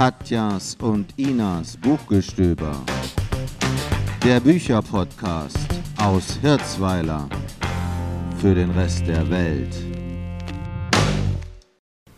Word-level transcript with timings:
Katjas 0.00 0.78
und 0.80 1.12
Inas 1.18 1.76
Buchgestöber. 1.76 2.72
Der 4.24 4.40
Bücherpodcast 4.40 5.58
aus 5.98 6.38
Hirzweiler 6.40 7.28
für 8.38 8.54
den 8.54 8.70
Rest 8.70 9.06
der 9.06 9.28
Welt. 9.28 9.76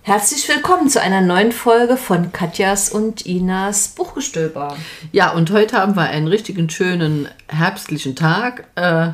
Herzlich 0.03 0.49
willkommen 0.49 0.91
zu 0.91 1.01
einer 1.01 1.23
neuen 1.23 1.51
Folge 1.51 1.97
von 1.97 2.31
Katjas 2.31 2.89
und 2.89 3.27
Inas 3.27 3.89
Buchgestöber. 3.89 4.77
Ja, 5.11 5.33
und 5.33 5.51
heute 5.51 5.77
haben 5.77 5.97
wir 5.97 6.03
einen 6.03 6.29
richtigen 6.29 6.71
schönen 6.71 7.27
herbstlichen 7.49 8.15
Tag. 8.15 8.69
Äh, 8.77 9.09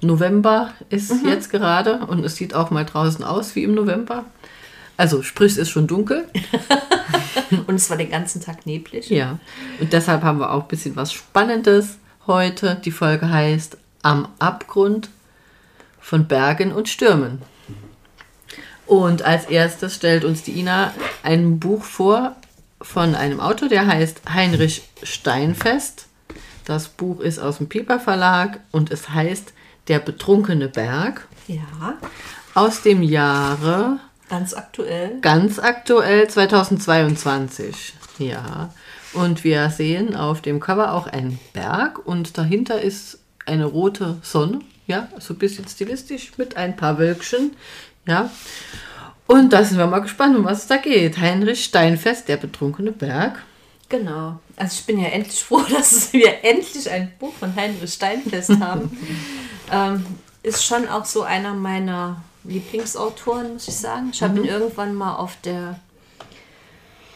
November 0.00 0.74
ist 0.90 1.12
jetzt 1.24 1.50
gerade 1.50 2.06
und 2.06 2.24
es 2.24 2.36
sieht 2.36 2.54
auch 2.54 2.70
mal 2.70 2.84
draußen 2.84 3.24
aus 3.24 3.56
wie 3.56 3.64
im 3.64 3.74
November. 3.74 4.26
Also 5.02 5.24
sprich, 5.24 5.50
es 5.50 5.58
ist 5.58 5.70
schon 5.70 5.88
dunkel. 5.88 6.28
Und 7.66 7.74
es 7.74 7.90
war 7.90 7.96
den 7.96 8.08
ganzen 8.08 8.40
Tag 8.40 8.66
neblig. 8.66 9.10
Ja. 9.10 9.40
Und 9.80 9.92
deshalb 9.92 10.22
haben 10.22 10.38
wir 10.38 10.52
auch 10.52 10.62
ein 10.62 10.68
bisschen 10.68 10.94
was 10.94 11.12
Spannendes 11.12 11.96
heute. 12.28 12.80
Die 12.84 12.92
Folge 12.92 13.28
heißt 13.28 13.78
Am 14.02 14.28
Abgrund 14.38 15.10
von 16.00 16.28
Bergen 16.28 16.70
und 16.70 16.88
Stürmen. 16.88 17.42
Und 18.86 19.22
als 19.22 19.46
erstes 19.46 19.96
stellt 19.96 20.24
uns 20.24 20.44
die 20.44 20.52
Ina 20.60 20.94
ein 21.24 21.58
Buch 21.58 21.82
vor 21.82 22.36
von 22.80 23.16
einem 23.16 23.40
Autor, 23.40 23.68
der 23.68 23.88
heißt 23.88 24.22
Heinrich 24.32 24.88
Steinfest. 25.02 26.06
Das 26.64 26.86
Buch 26.86 27.18
ist 27.18 27.40
aus 27.40 27.58
dem 27.58 27.68
Piper 27.68 27.98
Verlag 27.98 28.60
und 28.70 28.92
es 28.92 29.08
heißt 29.08 29.52
Der 29.88 29.98
betrunkene 29.98 30.68
Berg 30.68 31.26
Ja, 31.48 31.98
aus 32.54 32.82
dem 32.82 33.02
Jahre 33.02 33.98
ganz 34.32 34.54
aktuell. 34.54 35.18
ganz 35.20 35.58
aktuell 35.58 36.26
2022. 36.26 37.92
Ja. 38.18 38.72
Und 39.12 39.44
wir 39.44 39.68
sehen 39.68 40.16
auf 40.16 40.40
dem 40.40 40.58
Cover 40.58 40.94
auch 40.94 41.06
einen 41.06 41.38
Berg 41.52 42.06
und 42.06 42.38
dahinter 42.38 42.80
ist 42.80 43.18
eine 43.44 43.66
rote 43.66 44.16
Sonne. 44.22 44.60
Ja, 44.86 45.08
so 45.18 45.34
ein 45.34 45.38
bisschen 45.38 45.68
stilistisch 45.68 46.32
mit 46.38 46.56
ein 46.56 46.76
paar 46.76 46.98
Wölkchen. 46.98 47.52
Ja. 48.06 48.30
Und 49.26 49.52
da 49.52 49.64
sind 49.64 49.76
wir 49.76 49.86
mal 49.86 49.98
gespannt, 49.98 50.34
um 50.36 50.44
was 50.44 50.62
es 50.62 50.66
da 50.66 50.78
geht. 50.78 51.18
Heinrich 51.18 51.64
Steinfest, 51.64 52.26
der 52.28 52.38
betrunkene 52.38 52.92
Berg. 52.92 53.42
Genau. 53.90 54.40
Also 54.56 54.78
ich 54.80 54.86
bin 54.86 54.98
ja 54.98 55.08
endlich 55.08 55.44
froh, 55.44 55.60
dass 55.70 56.10
wir 56.14 56.42
endlich 56.42 56.90
ein 56.90 57.12
Buch 57.18 57.34
von 57.34 57.54
Heinrich 57.54 57.92
Steinfest 57.92 58.58
haben. 58.60 58.96
ähm, 59.70 60.06
ist 60.42 60.64
schon 60.64 60.88
auch 60.88 61.04
so 61.04 61.22
einer 61.22 61.52
meiner 61.52 62.22
Lieblingsautoren, 62.44 63.54
muss 63.54 63.68
ich 63.68 63.76
sagen. 63.76 64.10
Ich 64.12 64.22
habe 64.22 64.38
ihn 64.38 64.44
irgendwann 64.44 64.94
mal 64.94 65.16
auf 65.16 65.36
der, 65.42 65.78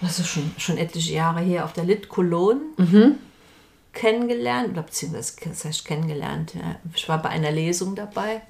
das 0.01 0.19
ist 0.19 0.29
schon, 0.29 0.51
schon 0.59 0.79
etliche 0.79 1.15
Jahre 1.15 1.41
her, 1.41 1.65
auf 1.65 1.73
der 1.73 1.85
Lit 1.85 2.09
Cologne 2.09 2.61
kennengelernt, 3.93 4.71
oder 4.71 4.83
beziehungsweise, 4.83 5.35
das 5.45 5.65
heißt 5.65 5.85
kennengelernt, 5.85 6.55
ja. 6.55 6.77
ich 6.95 7.09
war 7.09 7.21
bei 7.23 7.31
einer 7.31 7.51
Lesung 7.51 7.95
dabei 7.95 8.43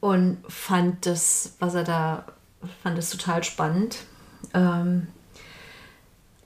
und 0.00 0.38
fand 0.48 1.04
das, 1.06 1.54
was 1.58 1.74
er 1.74 1.84
da, 1.84 2.26
fand 2.82 2.96
das 2.96 3.10
total 3.10 3.42
spannend. 3.42 3.98
Ähm, 4.54 5.08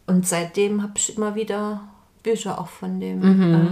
und 0.07 0.27
seitdem 0.27 0.83
habe 0.83 0.95
ich 0.97 1.17
immer 1.17 1.35
wieder 1.35 1.83
Bücher 2.23 2.59
auch 2.59 2.69
von 2.69 3.01
dem 3.01 3.23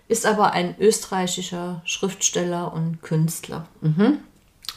ist 0.07 0.25
aber 0.25 0.53
ein 0.53 0.75
österreichischer 0.79 1.81
Schriftsteller 1.85 2.73
und 2.73 3.01
Künstler. 3.01 3.67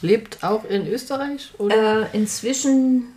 Lebt 0.01 0.43
auch 0.43 0.65
in 0.65 0.87
Österreich? 0.87 1.53
Oder? 1.57 2.13
Äh, 2.13 2.17
inzwischen 2.17 3.07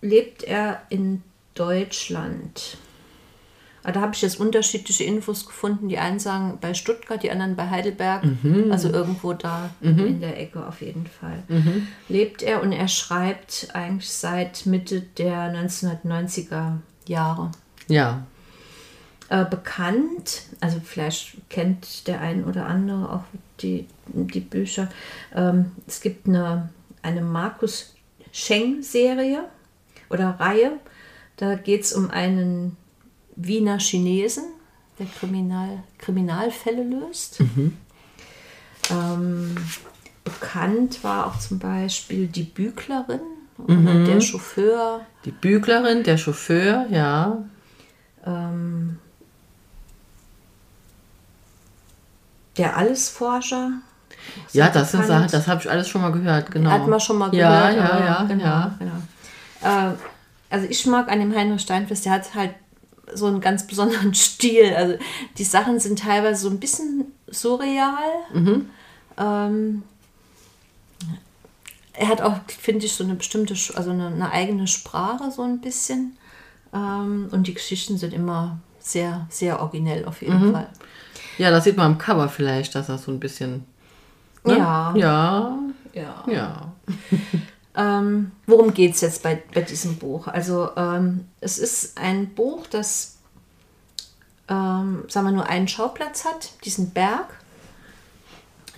lebt 0.00 0.42
er 0.42 0.82
in 0.88 1.22
Deutschland. 1.54 2.78
Ah, 3.84 3.92
Da 3.92 4.00
habe 4.00 4.14
ich 4.14 4.22
jetzt 4.22 4.40
unterschiedliche 4.40 5.04
Infos 5.04 5.46
gefunden. 5.46 5.88
Die 5.88 5.98
einen 5.98 6.18
sagen 6.18 6.58
bei 6.60 6.74
Stuttgart, 6.74 7.22
die 7.22 7.30
anderen 7.30 7.56
bei 7.56 7.68
Heidelberg. 7.70 8.24
Also 8.70 8.90
irgendwo 8.90 9.32
da 9.32 9.70
in 9.80 10.20
der 10.20 10.38
Ecke 10.40 10.66
auf 10.66 10.80
jeden 10.82 11.06
Fall. 11.06 11.42
Lebt 12.08 12.42
er 12.42 12.62
und 12.62 12.72
er 12.72 12.88
schreibt 12.88 13.68
eigentlich 13.74 14.10
seit 14.10 14.66
Mitte 14.66 15.00
der 15.02 15.52
1990er 15.54 16.78
Jahre. 17.06 17.50
ja. 17.88 18.22
Äh, 19.30 19.44
bekannt, 19.44 20.44
also 20.58 20.80
vielleicht 20.82 21.36
kennt 21.50 22.06
der 22.08 22.22
ein 22.22 22.44
oder 22.44 22.64
andere 22.64 23.12
auch 23.12 23.24
die, 23.60 23.86
die 24.06 24.40
Bücher. 24.40 24.88
Ähm, 25.34 25.72
es 25.86 26.00
gibt 26.00 26.26
eine, 26.26 26.70
eine 27.02 27.20
Markus 27.20 27.94
Scheng-Serie 28.32 29.44
oder 30.08 30.30
Reihe. 30.40 30.72
Da 31.36 31.56
geht 31.56 31.82
es 31.82 31.92
um 31.92 32.10
einen 32.10 32.78
Wiener 33.40 33.78
Chinesen, 33.78 34.44
der 34.98 35.06
Kriminal, 35.06 35.82
Kriminalfälle 35.98 36.82
löst. 36.82 37.40
Ähm, 38.90 39.54
bekannt 40.24 41.02
war 41.04 41.26
auch 41.26 41.38
zum 41.38 41.58
Beispiel 41.58 42.26
die 42.26 42.42
Büglerin 42.42 43.20
oder 43.58 44.04
der 44.04 44.20
Chauffeur. 44.20 45.00
Die 45.24 45.30
Büglerin, 45.30 46.02
der 46.02 46.18
Chauffeur, 46.18 46.86
ja. 46.90 47.38
Ähm, 48.26 48.98
der 52.56 52.76
Allesforscher. 52.76 53.70
Ja, 54.52 54.68
das 54.68 54.90
sind. 54.90 55.06
Sachen, 55.06 55.30
das 55.30 55.46
habe 55.46 55.60
ich 55.62 55.70
alles 55.70 55.88
schon 55.88 56.02
mal 56.02 56.10
gehört, 56.12 56.50
genau. 56.50 56.70
Hat 56.70 56.86
man 56.88 56.98
schon 57.00 57.18
mal 57.18 57.32
Ja, 57.34 57.70
gehört. 57.70 57.76
ja, 57.76 57.92
aber 57.94 58.04
ja, 58.04 58.24
genau, 58.24 58.44
ja. 58.44 58.76
genau. 58.78 59.90
Äh, 59.90 59.94
also 60.50 60.66
ich 60.68 60.84
mag 60.86 61.08
an 61.10 61.20
dem 61.20 61.34
Heinrich 61.34 61.62
Steinfest, 61.62 62.04
der 62.04 62.12
hat 62.12 62.34
halt 62.34 62.54
so 63.14 63.26
einen 63.26 63.40
ganz 63.40 63.66
besonderen 63.66 64.14
Stil. 64.14 64.74
Also 64.74 64.98
die 65.38 65.44
Sachen 65.44 65.80
sind 65.80 65.98
teilweise 66.00 66.42
so 66.42 66.50
ein 66.50 66.60
bisschen 66.60 67.06
surreal. 67.28 67.98
Mhm. 68.32 68.70
Ähm, 69.16 69.82
er 71.92 72.08
hat 72.08 72.20
auch, 72.22 72.36
finde 72.46 72.86
ich, 72.86 72.92
so 72.92 73.02
eine 73.04 73.14
bestimmte, 73.14 73.54
also 73.74 73.90
eine, 73.90 74.06
eine 74.08 74.30
eigene 74.30 74.66
Sprache 74.68 75.30
so 75.30 75.42
ein 75.42 75.60
bisschen. 75.60 76.16
Ähm, 76.72 77.28
und 77.32 77.46
die 77.46 77.54
Geschichten 77.54 77.98
sind 77.98 78.14
immer 78.14 78.58
sehr, 78.78 79.26
sehr 79.30 79.60
originell 79.60 80.04
auf 80.04 80.22
jeden 80.22 80.48
Mhm. 80.48 80.52
Fall. 80.52 80.68
Ja, 81.38 81.50
das 81.50 81.64
sieht 81.64 81.76
man 81.76 81.86
am 81.92 81.98
Cover 81.98 82.28
vielleicht, 82.28 82.74
dass 82.74 82.86
das 82.88 83.04
so 83.04 83.10
ein 83.12 83.20
bisschen. 83.20 83.64
ne? 84.44 84.58
Ja. 84.58 84.94
Ja, 84.96 85.58
ja. 85.92 86.24
ja. 86.28 86.72
Ähm, 87.76 88.32
worum 88.46 88.74
geht 88.74 88.94
es 88.94 89.00
jetzt 89.02 89.22
bei, 89.22 89.42
bei 89.54 89.60
diesem 89.62 89.96
Buch? 89.96 90.26
Also 90.26 90.70
ähm, 90.76 91.26
es 91.40 91.58
ist 91.58 91.98
ein 91.98 92.34
Buch, 92.34 92.66
das, 92.66 93.18
ähm, 94.48 95.04
sagen 95.08 95.26
wir, 95.26 95.32
nur 95.32 95.48
einen 95.48 95.68
Schauplatz 95.68 96.24
hat, 96.24 96.52
diesen 96.64 96.90
Berg, 96.90 97.26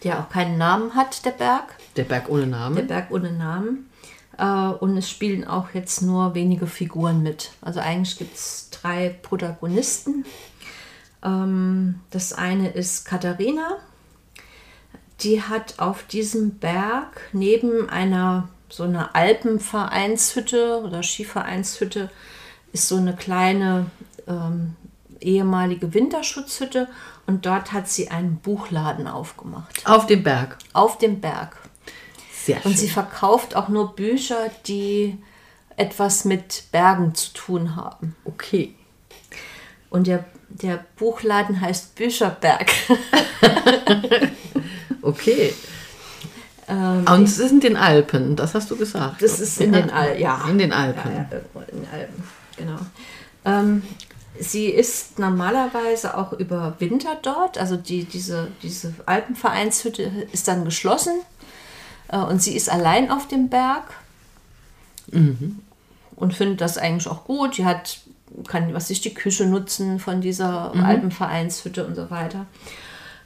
der 0.05 0.19
auch 0.21 0.29
keinen 0.29 0.59
Namen 0.59 0.95
hat, 0.95 1.25
der 1.25 1.31
Berg, 1.33 1.77
Der 1.97 2.05
Berg 2.05 2.29
ohne 2.29 2.47
Namen. 2.47 2.77
der 2.77 2.83
Berg 2.83 3.11
ohne 3.11 3.33
Namen. 3.33 3.91
Äh, 4.39 4.45
und 4.45 4.97
es 4.97 5.09
spielen 5.11 5.47
auch 5.47 5.71
jetzt 5.75 6.03
nur 6.03 6.35
wenige 6.35 6.67
Figuren 6.67 7.23
mit. 7.23 7.53
Also 7.61 7.81
eigentlich 7.81 8.19
gibt 8.19 8.35
es 8.37 8.69
drei 8.71 9.11
Protagonisten. 9.23 10.25
Ähm, 11.23 12.01
das 12.11 12.33
eine 12.33 12.71
ist 12.71 13.05
Katharina. 13.05 13.77
Die 15.21 15.43
hat 15.43 15.79
auf 15.79 16.03
diesem 16.05 16.53
Berg 16.59 17.21
neben 17.33 17.91
einer 17.91 18.49
so 18.71 18.85
einer 18.85 19.15
Alpenvereinshütte 19.15 20.81
oder 20.83 21.03
Skivereinshütte 21.03 22.11
ist 22.73 22.89
so 22.89 22.97
eine 22.97 23.15
kleine 23.15 23.91
ähm, 24.27 24.77
ehemalige 25.21 25.93
Winterschutzhütte 25.93 26.89
und 27.27 27.45
dort 27.47 27.73
hat 27.73 27.89
sie 27.89 28.11
einen 28.11 28.37
Buchladen 28.37 29.07
aufgemacht. 29.07 29.87
Auf 29.87 30.07
dem 30.07 30.23
Berg. 30.23 30.57
Auf 30.73 30.99
dem 30.99 31.21
Berg. 31.21 31.57
Sehr 32.33 32.57
Und 32.65 32.73
schön. 32.73 32.77
sie 32.77 32.89
verkauft 32.89 33.55
auch 33.57 33.69
nur 33.69 33.95
Bücher, 33.95 34.51
die 34.67 35.19
etwas 35.77 36.25
mit 36.25 36.65
Bergen 36.73 37.15
zu 37.15 37.33
tun 37.33 37.77
haben. 37.77 38.17
okay. 38.25 38.75
Und 39.91 40.07
der, 40.07 40.25
der 40.49 40.85
Buchladen 40.97 41.61
heißt 41.61 41.97
Bücherberg. 41.97 42.71
Okay. 45.03 45.55
Ähm, 46.71 47.05
Und 47.09 47.25
es 47.25 47.39
ist 47.39 47.51
in 47.51 47.61
den 47.61 47.77
Alpen, 47.77 48.37
das 48.37 48.55
hast 48.55 48.71
du 48.71 48.77
gesagt. 48.77 49.21
das 49.23 49.41
ist 49.41 49.61
in 49.61 49.73
den 49.73 49.91
Alpen, 49.91 50.21
ja. 50.21 50.45
In 50.49 50.59
den 50.59 50.73
Alpen. 50.73 51.11
Ja, 51.11 51.27
ja, 51.31 51.63
in 51.73 51.83
den 51.83 51.89
Alpen, 51.93 52.25
genau. 52.57 52.79
Ähm, 53.45 53.83
sie 54.39 54.67
ist 54.67 55.19
normalerweise 55.19 56.17
auch 56.17 56.33
über 56.33 56.77
Winter 56.79 57.19
dort. 57.23 57.59
Also 57.59 57.77
die, 57.77 58.05
diese, 58.05 58.49
diese 58.63 58.95
Alpenvereinshütte 59.07 60.11
ist 60.33 60.47
dann 60.47 60.65
geschlossen. 60.65 61.21
Äh, 62.09 62.19
und 62.19 62.41
sie 62.41 62.55
ist 62.55 62.71
allein 62.71 63.11
auf 63.11 63.27
dem 63.27 63.49
Berg. 63.49 63.85
Und 66.15 66.35
findet 66.35 66.61
das 66.61 66.79
eigentlich 66.79 67.09
auch 67.09 67.25
gut. 67.25 67.59
Die 67.59 67.65
hat 67.65 67.99
kann 68.47 68.73
was 68.75 68.89
sich 68.89 69.01
die 69.01 69.13
Küche 69.13 69.45
nutzen 69.45 69.99
von 69.99 70.21
dieser 70.21 70.73
Alpenvereinshütte 70.75 71.85
und 71.85 71.97
so 71.97 72.11
weiter. 72.11 72.47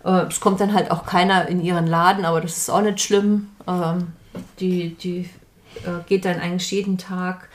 Äh, 0.04 0.26
es 0.28 0.40
kommt 0.40 0.60
dann 0.60 0.74
halt 0.74 0.90
auch 0.90 1.06
keiner 1.06 1.48
in 1.48 1.62
ihren 1.62 1.86
Laden, 1.86 2.24
aber 2.24 2.40
das 2.40 2.56
ist 2.56 2.70
auch 2.70 2.82
nicht 2.82 3.00
schlimm. 3.00 3.48
Ähm, 3.66 4.08
die 4.60 4.94
die 4.94 5.30
äh, 5.84 6.02
geht 6.06 6.24
dann 6.24 6.40
eigentlich 6.40 6.70
jeden 6.70 6.98
Tag 6.98 7.48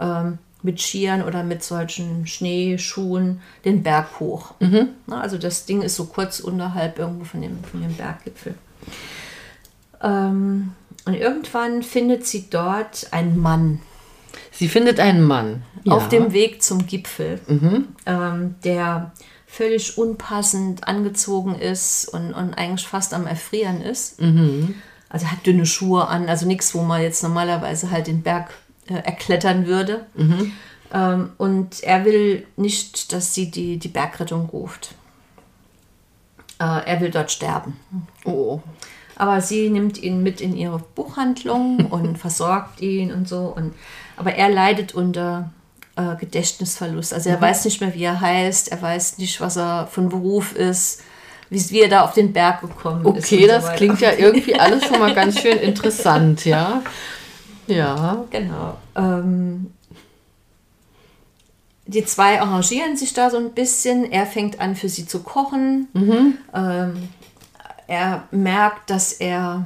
ähm, 0.00 0.38
mit 0.62 0.80
Skiern 0.80 1.22
oder 1.22 1.42
mit 1.42 1.62
solchen 1.62 2.26
Schneeschuhen 2.26 3.40
den 3.64 3.82
Berg 3.82 4.20
hoch. 4.20 4.54
Na, 5.06 5.20
also 5.20 5.36
das 5.36 5.66
Ding 5.66 5.82
ist 5.82 5.96
so 5.96 6.04
kurz 6.04 6.40
unterhalb 6.40 6.98
irgendwo 6.98 7.24
von 7.24 7.42
dem, 7.42 7.62
von 7.64 7.82
dem 7.82 7.94
Berggipfel. 7.94 8.54
Ähm, 10.00 10.72
und 11.04 11.14
irgendwann 11.14 11.82
findet 11.82 12.26
sie 12.26 12.48
dort 12.48 13.08
einen 13.10 13.40
Mann 13.40 13.80
Sie 14.52 14.68
findet 14.68 15.00
einen 15.00 15.22
Mann. 15.22 15.62
auf 15.88 16.08
dem 16.08 16.32
Weg 16.32 16.62
zum 16.62 16.86
Gipfel, 16.86 17.40
ähm, 18.06 18.54
der 18.64 19.12
völlig 19.52 19.98
unpassend 19.98 20.88
angezogen 20.88 21.56
ist 21.56 22.08
und, 22.08 22.32
und 22.32 22.54
eigentlich 22.54 22.88
fast 22.88 23.12
am 23.12 23.26
Erfrieren 23.26 23.82
ist. 23.82 24.18
Also 25.10 25.26
er 25.26 25.32
hat 25.32 25.46
dünne 25.46 25.66
Schuhe 25.66 26.08
an, 26.08 26.30
also 26.30 26.46
nichts, 26.46 26.74
wo 26.74 26.80
man 26.80 27.02
jetzt 27.02 27.22
normalerweise 27.22 27.90
halt 27.90 28.06
den 28.06 28.22
Berg 28.22 28.50
äh, 28.86 28.94
erklettern 28.94 29.66
würde. 29.66 30.06
Ähm, 30.90 31.32
und 31.36 31.82
er 31.82 32.06
will 32.06 32.46
nicht, 32.56 33.12
dass 33.12 33.34
sie 33.34 33.50
die, 33.50 33.78
die 33.78 33.88
Bergrettung 33.88 34.46
ruft. 34.46 34.94
Äh, 36.58 36.86
er 36.86 37.00
will 37.02 37.10
dort 37.10 37.30
sterben. 37.30 37.76
Oh. 38.24 38.60
Aber 39.16 39.42
sie 39.42 39.68
nimmt 39.68 40.02
ihn 40.02 40.22
mit 40.22 40.40
in 40.40 40.56
ihre 40.56 40.78
Buchhandlung 40.78 41.86
und 41.90 42.16
versorgt 42.16 42.80
ihn 42.80 43.12
und 43.12 43.28
so. 43.28 43.52
Und, 43.54 43.74
aber 44.16 44.34
er 44.34 44.48
leidet 44.48 44.94
unter 44.94 45.50
äh, 45.96 46.16
Gedächtnisverlust. 46.18 47.12
Also 47.14 47.30
er 47.30 47.40
weiß 47.40 47.64
nicht 47.64 47.80
mehr, 47.80 47.94
wie 47.94 48.04
er 48.04 48.20
heißt, 48.20 48.72
er 48.72 48.80
weiß 48.80 49.18
nicht, 49.18 49.40
was 49.40 49.56
er 49.56 49.86
von 49.86 50.08
Beruf 50.08 50.54
ist, 50.54 51.02
wie, 51.50 51.70
wie 51.70 51.80
er 51.82 51.88
da 51.88 52.02
auf 52.02 52.14
den 52.14 52.32
Berg 52.32 52.60
gekommen 52.62 53.04
ist. 53.16 53.26
Okay, 53.26 53.36
und 53.36 53.42
so 53.42 53.46
das 53.48 53.64
weiter. 53.64 53.76
klingt 53.76 54.00
ja 54.00 54.12
irgendwie 54.18 54.58
alles 54.58 54.84
schon 54.84 54.98
mal 54.98 55.14
ganz 55.14 55.38
schön 55.40 55.58
interessant, 55.58 56.44
ja. 56.44 56.82
Ja. 57.66 58.24
Genau. 58.30 58.76
Ähm, 58.96 59.72
die 61.86 62.04
zwei 62.04 62.40
arrangieren 62.40 62.96
sich 62.96 63.12
da 63.12 63.30
so 63.30 63.36
ein 63.36 63.52
bisschen. 63.52 64.10
Er 64.10 64.26
fängt 64.26 64.60
an, 64.60 64.76
für 64.76 64.88
sie 64.88 65.06
zu 65.06 65.22
kochen. 65.22 65.88
Ähm, 66.54 67.08
er 67.86 68.24
merkt, 68.30 68.88
dass 68.88 69.12
er 69.12 69.64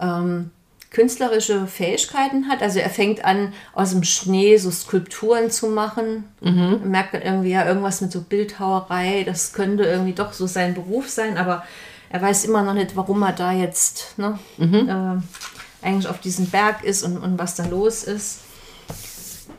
ähm, 0.00 0.50
künstlerische 0.92 1.66
Fähigkeiten 1.66 2.48
hat. 2.48 2.62
Also 2.62 2.78
er 2.78 2.90
fängt 2.90 3.24
an, 3.24 3.52
aus 3.72 3.90
dem 3.90 4.04
Schnee 4.04 4.56
so 4.58 4.70
Skulpturen 4.70 5.50
zu 5.50 5.68
machen. 5.68 6.24
Er 6.42 6.86
merkt 6.86 7.14
dann 7.14 7.22
irgendwie 7.22 7.50
ja 7.50 7.66
irgendwas 7.66 8.00
mit 8.00 8.12
so 8.12 8.20
Bildhauerei. 8.20 9.24
Das 9.24 9.52
könnte 9.52 9.84
irgendwie 9.84 10.12
doch 10.12 10.32
so 10.32 10.46
sein 10.46 10.74
Beruf 10.74 11.08
sein, 11.08 11.38
aber 11.38 11.64
er 12.10 12.20
weiß 12.20 12.44
immer 12.44 12.62
noch 12.62 12.74
nicht, 12.74 12.94
warum 12.94 13.22
er 13.22 13.32
da 13.32 13.52
jetzt 13.52 14.18
ne, 14.18 14.38
äh, 14.58 15.86
eigentlich 15.86 16.08
auf 16.08 16.20
diesem 16.20 16.46
Berg 16.46 16.84
ist 16.84 17.02
und, 17.02 17.16
und 17.16 17.38
was 17.38 17.54
da 17.54 17.64
los 17.66 18.04
ist. 18.04 18.40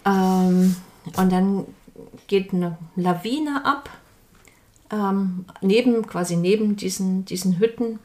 Ähm, 0.05 0.75
und 1.17 1.31
dann 1.31 1.65
geht 2.27 2.53
eine 2.53 2.77
Lawine 2.95 3.65
ab, 3.65 3.89
ähm, 4.91 5.45
neben, 5.61 6.05
quasi 6.05 6.35
neben 6.35 6.75
diesen, 6.75 7.25
diesen 7.25 7.57
Hütten. 7.57 7.99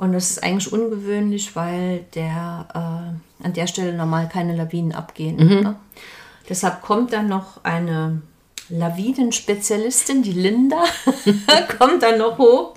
Und 0.00 0.14
das 0.14 0.30
ist 0.30 0.42
eigentlich 0.42 0.72
ungewöhnlich, 0.72 1.54
weil 1.54 2.06
der, 2.14 2.66
äh, 2.72 3.44
an 3.44 3.52
der 3.54 3.66
Stelle 3.66 3.92
normal 3.92 4.30
keine 4.32 4.56
Lawinen 4.56 4.92
abgehen. 4.92 5.36
Ne? 5.36 5.76
Deshalb 6.48 6.80
kommt 6.80 7.12
dann 7.12 7.28
noch 7.28 7.62
eine 7.64 8.22
Lawinenspezialistin, 8.70 10.22
die 10.22 10.32
Linda, 10.32 10.82
kommt 11.78 12.02
dann 12.02 12.16
noch 12.16 12.38
hoch 12.38 12.76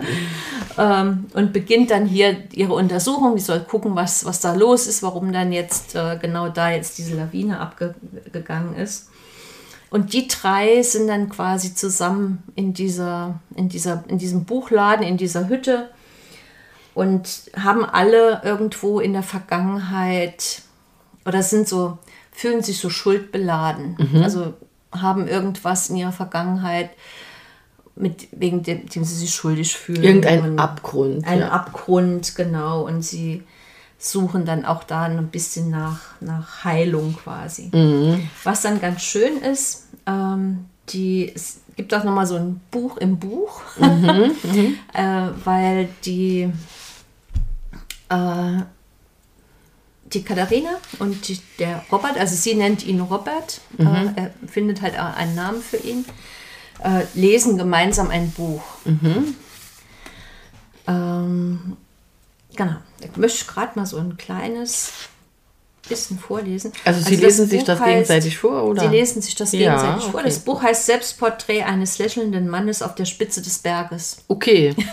ähm, 0.78 1.28
und 1.34 1.54
beginnt 1.54 1.92
dann 1.92 2.08
hier 2.08 2.44
ihre 2.52 2.74
Untersuchung. 2.74 3.38
Die 3.38 3.42
soll 3.42 3.62
gucken, 3.62 3.96
was, 3.96 4.26
was 4.26 4.42
da 4.42 4.54
los 4.54 4.88
ist, 4.88 5.02
warum 5.02 5.32
dann 5.32 5.54
jetzt 5.54 5.96
äh, 5.96 6.18
genau 6.22 6.50
da 6.50 6.72
jetzt 6.72 6.98
diese 6.98 7.16
Lawine 7.16 7.62
abgegangen 7.62 8.76
ist. 8.76 9.08
Und 9.90 10.12
die 10.12 10.28
drei 10.28 10.82
sind 10.82 11.08
dann 11.08 11.30
quasi 11.30 11.74
zusammen 11.74 12.44
in, 12.56 12.74
dieser, 12.74 13.40
in, 13.56 13.70
dieser, 13.70 14.04
in 14.10 14.18
diesem 14.18 14.44
Buchladen, 14.44 15.06
in 15.06 15.16
dieser 15.16 15.48
Hütte 15.48 15.88
und 16.94 17.52
haben 17.58 17.86
alle 17.86 18.42
irgendwo 18.44 19.00
in 19.00 19.14
der 19.14 19.24
Vergangenheit 19.24 20.62
oder 21.26 21.42
sind 21.42 21.68
so, 21.68 21.98
fühlen 22.32 22.62
sich 22.62 22.80
so 22.80 22.90
schuldbeladen. 22.90 24.22
Also 24.24 24.54
haben 24.92 25.28
irgendwas 25.28 25.90
in 25.90 25.96
ihrer 25.96 26.12
Vergangenheit, 26.12 26.92
mit, 27.96 28.28
wegen 28.32 28.64
dem, 28.64 28.88
dem 28.88 29.04
sie 29.04 29.16
sich 29.16 29.34
schuldig 29.34 29.76
fühlen. 29.76 30.04
Irgendein 30.04 30.42
Und 30.42 30.60
Abgrund. 30.60 31.28
Ein 31.28 31.40
ja. 31.40 31.50
Abgrund, 31.50 32.36
genau. 32.36 32.86
Und 32.86 33.04
sie 33.04 33.44
suchen 33.98 34.46
dann 34.46 34.66
auch 34.66 34.84
da 34.84 35.04
ein 35.04 35.28
bisschen 35.28 35.70
nach, 35.70 36.00
nach 36.20 36.64
Heilung 36.64 37.16
quasi. 37.16 37.70
Was 38.44 38.62
dann 38.62 38.82
ganz 38.82 39.02
schön 39.02 39.38
ist, 39.38 39.88
ähm, 40.08 40.66
die, 40.90 41.32
es 41.34 41.62
gibt 41.76 41.94
auch 41.94 42.04
nochmal 42.04 42.26
so 42.26 42.36
ein 42.36 42.60
Buch 42.72 42.98
im 42.98 43.18
Buch, 43.18 43.62
äh, 43.80 45.28
weil 45.46 45.88
die, 46.06 46.52
äh, 48.14 48.64
die 50.06 50.24
Katharina 50.24 50.78
und 51.00 51.28
die, 51.28 51.40
der 51.60 51.84
Robert, 51.92 52.18
also 52.18 52.36
sie 52.36 52.54
nennt 52.56 52.86
ihn 52.86 53.02
Robert, 53.02 53.62
äh, 53.80 53.84
er 54.16 54.32
findet 54.48 54.82
halt 54.82 54.98
auch 55.00 55.16
einen 55.16 55.36
Namen 55.36 55.62
für 55.62 55.78
ihn, 55.78 56.06
äh, 56.84 57.06
lesen 57.16 57.58
gemeinsam 57.58 58.10
ein 58.10 58.32
Buch. 58.32 58.62
Ähm, 60.86 61.78
genau, 62.56 62.76
ich 63.00 63.16
möchte 63.18 63.46
gerade 63.46 63.72
mal 63.80 63.86
so 63.86 63.98
ein 63.98 64.18
kleines 64.18 64.92
bisschen 65.88 66.18
vorlesen. 66.20 66.72
Also 66.86 67.02
Sie 67.02 67.16
das 67.16 67.22
lesen 67.22 67.50
sich 67.50 67.60
Buch 67.60 67.68
das 67.68 67.84
gegenseitig 67.84 68.38
vor, 68.38 68.64
oder? 68.64 68.82
Sie 68.84 68.88
lesen 68.88 69.22
sich 69.22 69.36
das 69.36 69.52
Ja, 69.52 69.60
gegenseitig 69.60 70.04
vor. 70.06 70.20
okay. 70.20 70.24
Das 70.30 70.40
Buch 70.40 70.62
heißt 70.62 70.86
Selbstporträt 70.86 71.64
eines 71.64 71.98
lächelnden 71.98 72.48
Mannes 72.48 72.82
auf 72.82 72.96
der 72.96 73.06
Spitze 73.06 73.42
des 73.42 73.60
Berges. 73.60 74.24
Okay. 74.28 74.76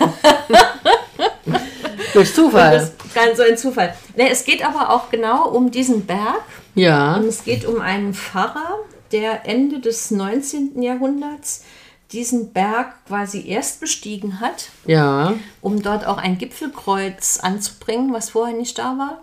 Durch 2.13 2.33
Zufall. 2.35 2.71
Das 2.73 2.83
ist 2.89 3.13
ganz 3.15 3.37
so 3.37 3.43
ein 3.43 3.57
Zufall. 3.57 3.93
Ne, 4.15 4.29
es 4.29 4.43
geht 4.45 4.65
aber 4.65 4.89
auch 4.91 5.09
genau 5.09 5.47
um 5.49 5.71
diesen 5.71 6.05
Berg. 6.05 6.41
ja. 6.75 7.15
Und 7.15 7.25
es 7.25 7.43
geht 7.43 7.65
um 7.65 7.79
einen 7.81 8.13
Pfarrer, 8.13 8.79
der 9.11 9.45
Ende 9.47 9.79
des 9.79 10.11
19. 10.11 10.81
Jahrhunderts 10.81 11.63
diesen 12.11 12.51
Berg 12.51 12.93
quasi 13.07 13.47
erst 13.47 13.79
bestiegen 13.79 14.39
hat, 14.41 14.69
Ja. 14.85 15.33
um 15.61 15.81
dort 15.81 16.05
auch 16.05 16.17
ein 16.17 16.37
Gipfelkreuz 16.37 17.39
anzubringen, 17.41 18.13
was 18.13 18.31
vorher 18.31 18.55
nicht 18.55 18.77
da 18.77 18.97
war. 18.97 19.21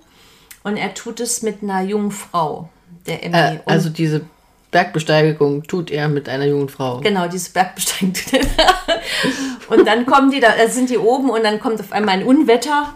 Und 0.65 0.77
er 0.77 0.95
tut 0.95 1.21
es 1.21 1.43
mit 1.43 1.63
einer 1.63 1.83
jungen 1.83 2.11
Frau, 2.11 2.69
der 3.07 3.23
Emmy. 3.25 3.37
Äh, 3.37 3.51
Und 3.65 3.73
also 3.73 3.89
diese 3.91 4.23
Bergbesteigung 4.71 5.63
tut 5.65 5.91
er 5.91 6.09
mit 6.09 6.29
einer 6.29 6.45
jungen 6.45 6.69
Frau. 6.69 7.01
Genau, 7.01 7.27
dieses 7.27 7.49
Bergbesteigen. 7.51 8.13
und 9.69 9.87
dann 9.87 10.05
kommen 10.05 10.31
die 10.31 10.41
da, 10.41 10.51
sind 10.69 10.91
die 10.91 10.99
oben 10.99 11.31
und 11.31 11.43
dann 11.43 11.59
kommt 11.59 11.81
auf 11.81 11.93
einmal 11.93 12.17
ein 12.17 12.25
Unwetter. 12.25 12.95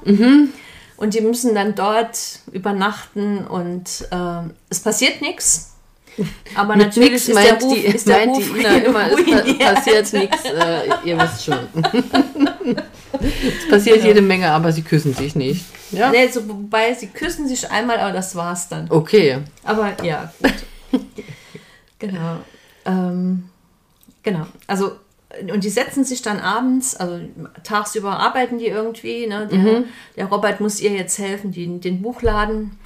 Und 0.97 1.14
die 1.14 1.21
müssen 1.21 1.55
dann 1.55 1.75
dort 1.75 2.41
übernachten 2.52 3.38
und 3.38 4.07
ähm, 4.12 4.50
es 4.69 4.81
passiert 4.81 5.21
nichts. 5.23 5.73
Aber 6.55 6.76
Mit 6.76 6.87
natürlich 6.87 7.29
ist 7.29 7.29
der 7.29 7.61
Ruf, 7.61 7.75
die, 7.75 7.81
ist 7.81 8.07
der 8.07 8.26
Ruf 8.26 8.45
die 8.52 8.61
Ina 8.61 8.76
immer, 8.85 9.11
es 9.11 9.59
passiert 9.59 10.12
nichts, 10.12 10.45
äh, 10.45 11.09
ihr 11.09 11.19
wisst 11.19 11.45
schon. 11.45 11.59
es 13.21 13.69
passiert 13.69 14.05
jede 14.05 14.23
Menge, 14.23 14.50
aber 14.50 14.71
sie 14.73 14.83
küssen 14.83 15.14
sich 15.14 15.35
nicht. 15.35 15.64
Ja? 15.91 16.11
Nee, 16.11 16.29
so, 16.29 16.47
wobei 16.49 16.95
sie 16.95 17.09
küssen 17.09 17.49
sich 17.49 17.71
einmal, 17.71 17.99
aber 17.99 18.12
das 18.12 18.37
war's 18.37 18.69
dann. 18.69 18.91
Okay. 18.91 19.38
Aber 19.64 19.93
ja, 20.05 20.33
gut. 20.43 20.52
Genau. 22.09 22.37
Ähm, 22.85 23.44
genau. 24.23 24.47
Also, 24.66 24.92
und 25.52 25.64
die 25.64 25.71
setzen 25.71 26.04
sich 26.04 26.21
dann 26.21 26.40
abends, 26.40 26.94
also 26.94 27.21
tagsüber 27.64 28.18
arbeiten 28.18 28.59
die 28.59 28.66
irgendwie. 28.66 29.26
Ne? 29.26 29.49
Der, 29.50 29.85
der 30.16 30.26
Robert 30.26 30.61
muss 30.61 30.78
ihr 30.80 30.90
jetzt 30.92 31.18
helfen, 31.18 31.52
die, 31.52 31.80
den 31.80 32.02
Buchladen 32.02 32.76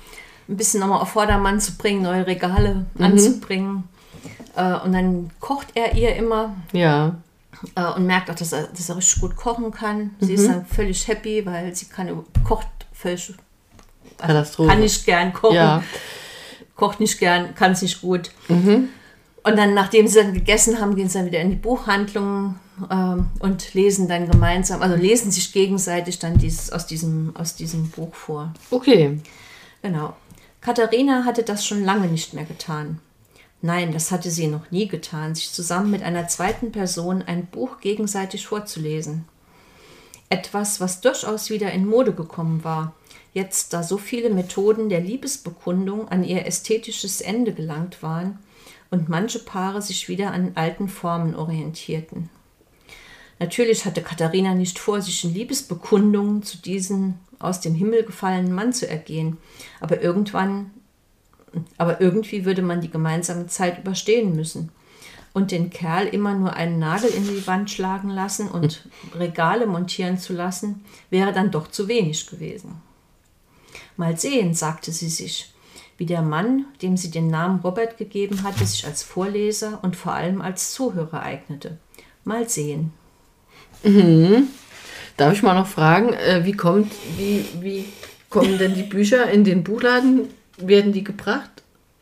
ein 0.48 0.56
bisschen 0.56 0.78
nochmal 0.78 1.00
auf 1.00 1.08
Vordermann 1.10 1.58
zu 1.60 1.76
bringen, 1.76 2.02
neue 2.02 2.24
Regale 2.26 2.86
anzubringen. 3.00 3.84
Äh, 4.54 4.74
und 4.74 4.92
dann 4.92 5.30
kocht 5.40 5.68
er 5.74 5.94
ihr 5.94 6.14
immer 6.14 6.54
Ja. 6.72 7.16
äh, 7.74 7.84
und 7.96 8.06
merkt 8.06 8.30
auch, 8.30 8.34
dass 8.36 8.52
er, 8.52 8.68
dass 8.68 8.88
er 8.88 8.96
richtig 8.96 9.20
gut 9.20 9.34
kochen 9.34 9.72
kann. 9.72 10.14
Sie 10.20 10.34
ist 10.34 10.46
dann 10.48 10.64
völlig 10.66 11.08
happy, 11.08 11.44
weil 11.44 11.74
sie 11.74 11.86
kann 11.86 12.08
kocht 12.44 12.68
völlig. 12.92 13.34
Also 14.18 14.32
Katastrophe. 14.34 14.68
kann 14.70 14.80
nicht 14.80 15.04
gern 15.04 15.32
kochen 15.32 15.56
Ja. 15.56 15.82
kocht 16.76 17.00
nicht 17.00 17.18
gern, 17.18 17.54
kann 17.56 17.72
es 17.72 17.82
nicht 17.82 18.00
gut. 18.00 18.30
Und 19.46 19.56
dann, 19.56 19.74
nachdem 19.74 20.08
sie 20.08 20.18
dann 20.18 20.34
gegessen 20.34 20.80
haben, 20.80 20.96
gehen 20.96 21.08
sie 21.08 21.18
dann 21.18 21.26
wieder 21.26 21.40
in 21.40 21.50
die 21.50 21.56
Buchhandlung 21.56 22.56
ähm, 22.90 23.28
und 23.38 23.74
lesen 23.74 24.08
dann 24.08 24.28
gemeinsam, 24.28 24.82
also 24.82 24.96
lesen 24.96 25.30
sich 25.30 25.52
gegenseitig 25.52 26.18
dann 26.18 26.36
dieses, 26.36 26.72
aus, 26.72 26.88
diesem, 26.88 27.30
aus 27.36 27.54
diesem 27.54 27.88
Buch 27.90 28.12
vor. 28.12 28.52
Okay. 28.72 29.20
Genau. 29.82 30.16
Katharina 30.60 31.24
hatte 31.24 31.44
das 31.44 31.64
schon 31.64 31.84
lange 31.84 32.08
nicht 32.08 32.34
mehr 32.34 32.42
getan. 32.42 32.98
Nein, 33.62 33.92
das 33.92 34.10
hatte 34.10 34.32
sie 34.32 34.48
noch 34.48 34.72
nie 34.72 34.88
getan, 34.88 35.36
sich 35.36 35.52
zusammen 35.52 35.92
mit 35.92 36.02
einer 36.02 36.26
zweiten 36.26 36.72
Person 36.72 37.22
ein 37.22 37.46
Buch 37.46 37.78
gegenseitig 37.80 38.48
vorzulesen. 38.48 39.26
Etwas, 40.28 40.80
was 40.80 41.00
durchaus 41.00 41.50
wieder 41.50 41.70
in 41.70 41.86
Mode 41.86 42.14
gekommen 42.14 42.64
war, 42.64 42.94
jetzt 43.32 43.72
da 43.72 43.84
so 43.84 43.96
viele 43.96 44.30
Methoden 44.30 44.88
der 44.88 45.00
Liebesbekundung 45.00 46.08
an 46.08 46.24
ihr 46.24 46.46
ästhetisches 46.46 47.20
Ende 47.20 47.52
gelangt 47.52 48.02
waren 48.02 48.40
und 48.90 49.08
manche 49.08 49.38
Paare 49.38 49.82
sich 49.82 50.08
wieder 50.08 50.32
an 50.32 50.52
alten 50.54 50.88
Formen 50.88 51.34
orientierten. 51.34 52.30
Natürlich 53.38 53.84
hatte 53.84 54.02
Katharina 54.02 54.54
nicht 54.54 54.78
vor, 54.78 55.02
sich 55.02 55.24
in 55.24 55.34
Liebesbekundungen 55.34 56.42
zu 56.42 56.58
diesem 56.58 57.14
aus 57.38 57.60
dem 57.60 57.74
Himmel 57.74 58.04
gefallenen 58.04 58.52
Mann 58.52 58.72
zu 58.72 58.88
ergehen, 58.88 59.36
aber 59.80 60.00
irgendwann, 60.00 60.70
aber 61.76 62.00
irgendwie 62.00 62.44
würde 62.44 62.62
man 62.62 62.80
die 62.80 62.90
gemeinsame 62.90 63.46
Zeit 63.46 63.78
überstehen 63.78 64.34
müssen. 64.34 64.70
Und 65.34 65.50
den 65.50 65.68
Kerl 65.68 66.06
immer 66.06 66.32
nur 66.32 66.54
einen 66.54 66.78
Nagel 66.78 67.10
in 67.10 67.24
die 67.24 67.46
Wand 67.46 67.70
schlagen 67.70 68.08
lassen 68.08 68.48
und 68.48 68.88
Regale 69.14 69.66
montieren 69.66 70.16
zu 70.16 70.32
lassen, 70.32 70.82
wäre 71.10 71.34
dann 71.34 71.50
doch 71.50 71.68
zu 71.68 71.88
wenig 71.88 72.26
gewesen. 72.26 72.80
Mal 73.98 74.16
sehen, 74.16 74.54
sagte 74.54 74.92
sie 74.92 75.10
sich, 75.10 75.52
wie 75.98 76.06
der 76.06 76.22
Mann, 76.22 76.66
dem 76.82 76.96
sie 76.96 77.10
den 77.10 77.28
Namen 77.28 77.60
Robert 77.60 77.96
gegeben 77.96 78.42
hatte, 78.42 78.66
sich 78.66 78.86
als 78.86 79.02
Vorleser 79.02 79.80
und 79.82 79.96
vor 79.96 80.12
allem 80.12 80.42
als 80.42 80.72
Zuhörer 80.72 81.22
eignete. 81.22 81.78
Mal 82.24 82.48
sehen. 82.48 82.92
Mhm. 83.82 84.48
Darf 85.16 85.32
ich 85.32 85.42
mal 85.42 85.54
noch 85.54 85.66
fragen, 85.66 86.12
äh, 86.12 86.44
wie, 86.44 86.52
kommt, 86.52 86.92
wie, 87.16 87.44
wie 87.60 87.86
kommen 88.28 88.58
denn 88.58 88.74
die 88.74 88.82
Bücher 88.82 89.30
in 89.30 89.44
den 89.44 89.64
Buchladen? 89.64 90.28
Werden 90.58 90.92
die 90.92 91.04
gebracht? 91.04 91.50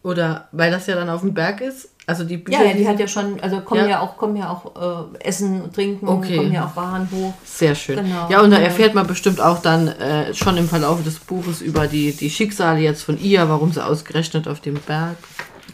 Oder 0.02 0.48
weil 0.52 0.70
das 0.70 0.86
ja 0.86 0.96
dann 0.96 1.08
auf 1.08 1.20
dem 1.20 1.34
Berg 1.34 1.60
ist? 1.60 1.90
Also 2.06 2.24
die 2.24 2.36
Bücher. 2.36 2.62
Ja, 2.62 2.70
ja 2.70 2.74
die 2.74 2.86
hat 2.86 3.00
ja 3.00 3.08
schon, 3.08 3.40
also 3.40 3.60
kommen 3.60 3.82
ja, 3.82 3.88
ja 3.88 4.00
auch, 4.00 4.16
kommen 4.16 4.36
ja 4.36 4.50
auch 4.50 5.14
äh, 5.14 5.26
Essen, 5.26 5.72
Trinken, 5.72 6.06
okay. 6.06 6.36
kommen 6.36 6.52
ja 6.52 6.66
auch 6.66 6.76
Waren 6.76 7.08
hoch. 7.10 7.32
Sehr 7.44 7.74
schön. 7.74 7.96
Genau. 7.96 8.28
Ja, 8.28 8.42
und 8.42 8.50
da 8.50 8.58
erfährt 8.58 8.94
man 8.94 9.06
bestimmt 9.06 9.40
auch 9.40 9.60
dann 9.62 9.88
äh, 9.88 10.34
schon 10.34 10.56
im 10.58 10.68
Verlauf 10.68 11.02
des 11.02 11.18
Buches 11.18 11.62
über 11.62 11.86
die, 11.86 12.12
die 12.12 12.28
Schicksale 12.28 12.80
jetzt 12.80 13.02
von 13.02 13.18
ihr, 13.18 13.48
warum 13.48 13.72
sie 13.72 13.84
ausgerechnet 13.84 14.48
auf 14.48 14.60
dem 14.60 14.74
Berg. 14.74 15.16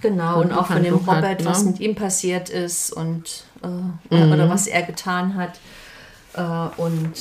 Genau, 0.00 0.40
und, 0.40 0.50
und 0.50 0.58
auch 0.58 0.66
von 0.66 0.82
dem 0.82 0.94
Robert, 0.94 1.25
hat, 1.25 1.40
ne? 1.40 1.46
was 1.46 1.64
mit 1.64 1.80
ihm 1.80 1.94
passiert 1.94 2.49
ist 2.49 2.92
und 2.92 3.44
äh, 3.62 4.14
mhm. 4.14 4.32
oder 4.32 4.49
was 4.49 4.66
er 4.66 4.82
getan 4.82 5.34
hat. 5.34 5.58
Äh, 6.34 6.80
und 6.80 7.12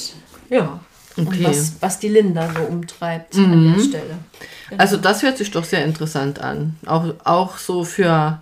ja, 0.50 0.80
okay. 1.18 1.28
und 1.28 1.44
was, 1.44 1.74
was 1.82 2.00
die 2.00 2.10
Linda 2.10 2.50
so 2.56 2.62
umtreibt 2.62 3.36
mhm. 3.36 3.52
an 3.52 3.74
der. 3.74 3.84
Stelle. 3.84 4.18
Genau. 4.70 4.82
Also 4.82 4.98
das 4.98 5.24
hört 5.24 5.38
sich 5.38 5.52
doch 5.52 5.64
sehr 5.64 5.84
interessant 5.84 6.40
an. 6.40 6.78
Auch, 6.86 7.06
auch 7.24 7.58
so 7.58 7.84
für, 7.84 8.42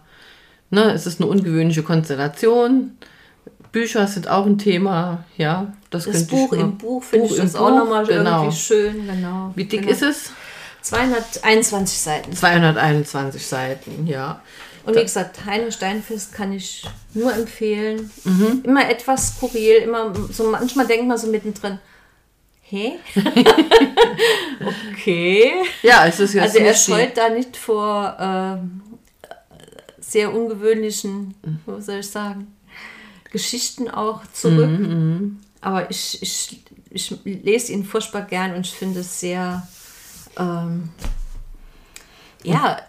ne, 0.70 0.92
es 0.94 1.06
ist 1.06 1.20
eine 1.20 1.30
ungewöhnliche 1.30 1.84
Konstellation. 1.84 2.98
Bücher 3.72 4.08
sind 4.08 4.28
auch 4.28 4.46
ein 4.46 4.58
Thema, 4.58 5.26
ja. 5.38 5.74
Das, 5.90 6.06
das 6.06 6.28
Buch 6.28 6.54
im 6.54 6.78
Buch 6.78 7.04
finde 7.04 7.28
ich 7.28 7.36
das 7.36 7.56
auch 7.56 7.70
nochmal 7.70 8.06
genau. 8.06 8.44
irgendwie 8.44 8.58
schön, 8.58 9.08
genau. 9.08 9.52
Wie 9.56 9.66
dick 9.66 9.82
genau. 9.82 9.92
ist 9.92 10.02
es? 10.02 10.32
221 10.82 11.98
Seiten. 11.98 12.34
221 12.34 13.46
Seiten, 13.46 14.08
ja. 14.08 14.42
Und 14.86 14.96
wie 14.96 15.02
gesagt, 15.02 15.46
Heine 15.46 15.70
Steinfest 15.72 16.34
kann 16.34 16.54
ich 16.54 16.86
nur 17.14 17.34
empfehlen. 17.34 18.10
Mhm. 18.24 18.62
Immer 18.64 18.90
etwas 18.90 19.36
skurril, 19.36 19.84
immer 19.84 20.14
so 20.32 20.50
manchmal 20.50 20.88
denkt 20.88 21.08
man 21.08 21.18
so 21.18 21.28
mittendrin, 21.28 21.80
hä? 22.62 22.94
okay. 24.66 25.52
Ja, 25.84 26.08
es 26.08 26.22
ist 26.22 26.34
ja 26.34 26.44
Also 26.44 26.60
er 26.60 26.74
scheut 26.74 27.18
da 27.18 27.28
nicht 27.28 27.58
vor 27.58 28.16
äh, 28.18 28.87
sehr 30.08 30.34
ungewöhnlichen, 30.34 31.36
mhm. 31.44 31.82
soll 31.82 32.00
ich 32.00 32.10
sagen, 32.10 32.56
Geschichten 33.32 33.90
auch 33.90 34.22
zurück. 34.32 34.70
Mhm, 34.70 34.88
mhm, 34.88 35.40
Aber 35.62 35.90
ich, 35.92 36.22
ich, 36.22 36.64
ich 36.90 37.20
lese 37.24 37.74
ihn 37.74 37.84
furchtbar 37.84 38.22
gern 38.22 38.56
und 38.56 38.66
ich 38.66 38.74
finde 38.74 39.02
es 39.02 39.20
sehr 39.20 39.68
ähm, 40.38 40.90
ja, 42.44 42.80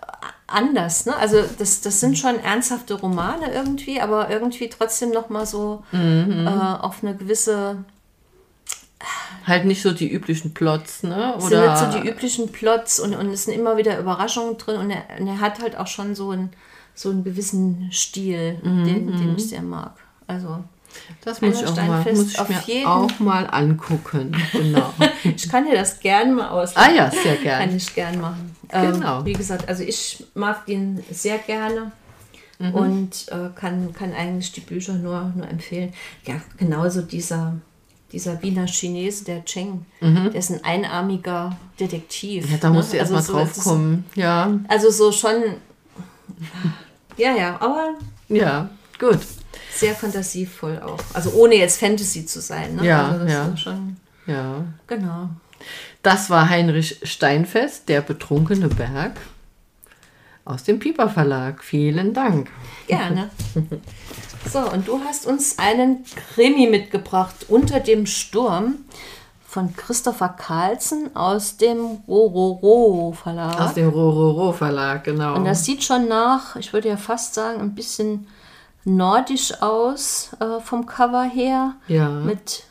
anders. 0.47 1.07
Ne? 1.07 1.17
Also 1.17 1.43
das, 1.59 1.81
das 1.81 2.01
sind 2.01 2.19
schon 2.19 2.39
ernsthafte 2.39 2.95
Romane 2.95 3.53
irgendwie, 3.53 4.01
aber 4.01 4.31
irgendwie 4.31 4.69
trotzdem 4.69 5.11
noch 5.11 5.29
mal 5.29 5.47
so 5.47 5.85
mhm. 5.93 6.47
äh, 6.47 6.51
auf 6.51 7.03
eine 7.03 7.17
gewisse 7.17 7.85
halt 9.47 9.65
nicht 9.65 9.83
so 9.83 9.93
die 9.93 10.13
üblichen 10.13 10.53
Plots, 10.53 11.03
ne? 11.05 11.35
Oder 11.37 11.77
sind 11.77 11.89
nicht 11.89 11.95
so 11.95 12.01
die 12.01 12.09
üblichen 12.09 12.53
Plots 12.53 13.01
und, 13.01 13.15
und 13.15 13.31
es 13.31 13.45
sind 13.45 13.55
immer 13.55 13.77
wieder 13.77 13.99
Überraschungen 13.99 14.59
drin 14.59 14.77
und 14.77 14.91
er, 14.91 15.05
und 15.19 15.27
er 15.27 15.41
hat 15.41 15.61
halt 15.61 15.77
auch 15.77 15.87
schon 15.87 16.15
so 16.15 16.31
einen, 16.31 16.51
so 16.99 17.11
einen 17.11 17.23
gewissen 17.23 17.89
Stil, 17.93 18.59
mhm. 18.63 18.85
den, 18.85 19.07
den 19.07 19.37
ich 19.37 19.49
sehr 19.49 19.63
mag. 19.63 19.93
Also 20.27 20.65
das 21.25 21.41
muss 21.41 21.61
ich, 21.61 21.67
auch 21.67 21.77
mal, 21.77 22.05
muss 22.13 22.33
ich 22.33 22.49
mir 22.49 22.63
jeden. 22.67 22.87
auch 22.87 23.19
mal 23.21 23.47
angucken. 23.47 24.35
Genau. 24.53 24.93
ich 25.25 25.49
kann 25.49 25.65
dir 25.65 25.75
das 25.75 26.01
gerne 26.01 26.33
mal 26.33 26.49
ausleihen. 26.49 26.93
Ah 26.93 26.97
ja, 26.97 27.11
sehr 27.11 27.37
gerne. 27.37 27.67
Kann 27.67 27.77
ich 27.77 27.95
gerne 27.95 28.19
machen. 28.19 28.57
Genau. 28.69 29.21
Ähm, 29.21 29.25
wie 29.25 29.33
gesagt, 29.33 29.69
also 29.69 29.85
ich 29.85 30.25
mag 30.35 30.67
den 30.67 31.03
sehr 31.11 31.39
gerne. 31.39 31.93
Mhm. 32.59 32.75
Und 32.75 33.29
äh, 33.29 33.51
kann, 33.55 33.93
kann 33.93 34.13
eigentlich 34.13 34.51
die 34.51 34.61
Bücher 34.61 34.95
nur, 34.95 35.33
nur 35.37 35.49
empfehlen. 35.49 35.93
Ja, 36.27 36.41
genauso 36.57 37.03
dieser, 37.03 37.55
dieser 38.13 38.43
Wiener 38.43 38.67
Chinese, 38.67 39.25
der 39.25 39.45
Cheng, 39.45 39.87
mhm. 40.01 40.31
der 40.33 40.35
ist 40.35 40.51
ein 40.51 40.65
einarmiger 40.65 41.57
Detektiv. 41.79 42.51
Ja, 42.51 42.57
da 42.57 42.71
musst 42.71 42.89
ne? 42.89 42.95
du 42.95 42.99
erstmal 42.99 43.21
also 43.21 43.33
so, 43.33 43.39
drauf 43.39 43.65
kommen. 43.65 44.05
Ja. 44.17 44.59
Also 44.67 44.91
so 44.91 45.13
schon. 45.13 45.35
Ja, 47.19 47.37
ja, 47.37 47.57
aber. 47.61 47.95
Ja, 48.29 48.71
gut 48.99 49.19
sehr 49.79 49.95
fantasievoll 49.95 50.81
auch. 50.81 50.99
Also 51.15 51.31
ohne 51.33 51.55
jetzt 51.57 51.79
Fantasy 51.79 52.27
zu 52.27 52.41
sein. 52.41 52.77
Ne? 52.77 52.87
Ja, 52.87 53.09
also 53.09 53.27
ja. 53.27 53.57
Schon, 53.57 53.97
ja. 54.27 54.65
Genau. 54.87 55.31
Das 56.03 56.31
war 56.31 56.49
Heinrich 56.49 57.01
Steinfest, 57.03 57.89
der 57.89 58.01
betrunkene 58.01 58.69
Berg 58.69 59.17
aus 60.45 60.65
dem 60.65 60.79
Pieper 60.79 61.09
Verlag. 61.09 61.63
Vielen 61.63 62.15
Dank. 62.15 62.51
Gerne. 62.87 63.31
So, 64.51 64.61
und 64.61 64.87
du 64.89 65.01
hast 65.05 65.27
uns 65.27 65.59
einen 65.59 66.05
Krimi 66.33 66.69
mitgebracht, 66.69 67.47
Unter 67.49 67.81
dem 67.81 68.07
Sturm 68.07 68.77
von 69.49 69.75
Christopher 69.75 70.29
Carlsen 70.29 71.17
aus 71.17 71.57
dem 71.57 72.03
Rororo 72.07 73.13
Verlag. 73.13 73.59
Aus 73.59 73.73
dem 73.73 73.89
Rororo 73.89 74.53
Verlag, 74.53 75.05
genau. 75.05 75.37
Und 75.37 75.47
das 75.47 75.65
sieht 75.65 75.83
schon 75.83 76.07
nach, 76.07 76.57
ich 76.57 76.75
würde 76.75 76.91
ja 76.91 76.99
fast 76.99 77.33
sagen, 77.33 77.63
ein 77.63 77.75
bisschen 77.75 78.27
nordisch 78.85 79.63
aus 79.63 80.33
äh, 80.39 80.61
vom 80.61 80.85
Cover 80.85 81.23
her. 81.23 81.77
Ja. 81.87 82.11
Mit 82.11 82.65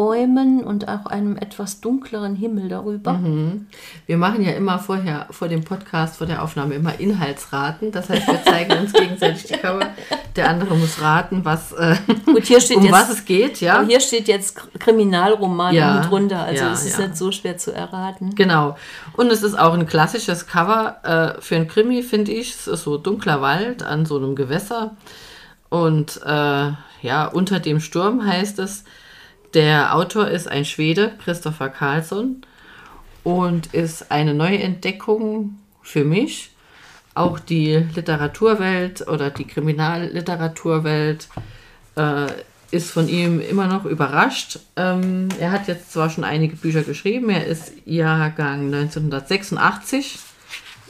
Bäumen 0.00 0.64
und 0.64 0.88
auch 0.88 1.04
einem 1.04 1.36
etwas 1.36 1.82
dunkleren 1.82 2.34
Himmel 2.34 2.70
darüber. 2.70 3.12
Mhm. 3.12 3.66
Wir 4.06 4.16
machen 4.16 4.42
ja 4.42 4.52
immer 4.52 4.78
vorher, 4.78 5.26
vor 5.28 5.46
dem 5.46 5.62
Podcast, 5.62 6.16
vor 6.16 6.26
der 6.26 6.42
Aufnahme, 6.42 6.74
immer 6.74 6.98
Inhaltsraten. 6.98 7.92
Das 7.92 8.08
heißt, 8.08 8.26
wir 8.26 8.42
zeigen 8.42 8.78
uns 8.78 8.94
gegenseitig 8.94 9.44
die 9.44 9.58
Cover. 9.58 9.90
Der 10.36 10.48
andere 10.48 10.74
muss 10.74 11.02
raten, 11.02 11.44
was, 11.44 11.72
äh, 11.72 11.96
Gut, 12.24 12.44
hier 12.44 12.62
steht 12.62 12.78
um 12.78 12.84
jetzt, 12.84 12.92
was 12.94 13.10
es 13.10 13.26
geht. 13.26 13.60
Ja? 13.60 13.84
Hier 13.86 14.00
steht 14.00 14.26
jetzt 14.26 14.56
Kriminalroman 14.78 15.74
ja, 15.74 16.00
drunter. 16.00 16.44
Also 16.44 16.64
ja, 16.64 16.72
es 16.72 16.86
ist 16.86 16.98
ja. 16.98 17.08
nicht 17.08 17.18
so 17.18 17.30
schwer 17.30 17.58
zu 17.58 17.70
erraten. 17.70 18.34
Genau. 18.34 18.78
Und 19.18 19.30
es 19.30 19.42
ist 19.42 19.58
auch 19.58 19.74
ein 19.74 19.86
klassisches 19.86 20.46
Cover 20.46 21.36
äh, 21.36 21.42
für 21.42 21.56
ein 21.56 21.68
Krimi, 21.68 22.02
finde 22.02 22.32
ich. 22.32 22.54
Es 22.54 22.66
ist 22.66 22.84
so 22.84 22.96
dunkler 22.96 23.42
Wald 23.42 23.82
an 23.82 24.06
so 24.06 24.16
einem 24.16 24.34
Gewässer. 24.34 24.96
Und 25.68 26.22
äh, 26.24 26.70
ja, 27.02 27.26
unter 27.26 27.60
dem 27.60 27.80
Sturm 27.80 28.24
heißt 28.26 28.60
es, 28.60 28.84
der 29.54 29.94
Autor 29.94 30.28
ist 30.28 30.48
ein 30.48 30.64
Schwede, 30.64 31.12
Christopher 31.22 31.68
Carlsson, 31.68 32.42
und 33.24 33.74
ist 33.74 34.10
eine 34.10 34.34
Neuentdeckung 34.34 35.58
für 35.82 36.04
mich. 36.04 36.50
Auch 37.14 37.38
die 37.38 37.74
Literaturwelt 37.94 39.06
oder 39.08 39.30
die 39.30 39.46
Kriminalliteraturwelt 39.46 41.28
äh, 41.96 42.26
ist 42.70 42.90
von 42.92 43.08
ihm 43.08 43.40
immer 43.40 43.66
noch 43.66 43.84
überrascht. 43.84 44.60
Ähm, 44.76 45.28
er 45.40 45.50
hat 45.50 45.66
jetzt 45.66 45.92
zwar 45.92 46.08
schon 46.08 46.24
einige 46.24 46.56
Bücher 46.56 46.82
geschrieben, 46.82 47.30
er 47.30 47.46
ist 47.46 47.72
Jahrgang 47.84 48.72
1986 48.72 50.20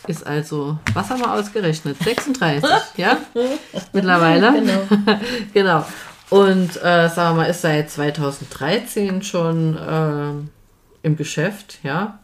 ist 0.06 0.26
also, 0.26 0.78
was 0.94 1.10
haben 1.10 1.20
wir 1.20 1.32
ausgerechnet? 1.32 1.96
36, 2.02 2.68
ja? 2.96 3.18
Mittlerweile. 3.92 4.52
Genau. 4.52 5.18
genau. 5.52 5.86
Und 6.30 6.76
äh, 6.76 7.08
sagen 7.08 7.36
wir 7.36 7.42
mal, 7.42 7.50
ist 7.50 7.62
seit 7.62 7.90
2013 7.90 9.22
schon 9.22 9.76
äh, 9.76 11.06
im 11.06 11.16
Geschäft, 11.16 11.80
ja. 11.82 12.18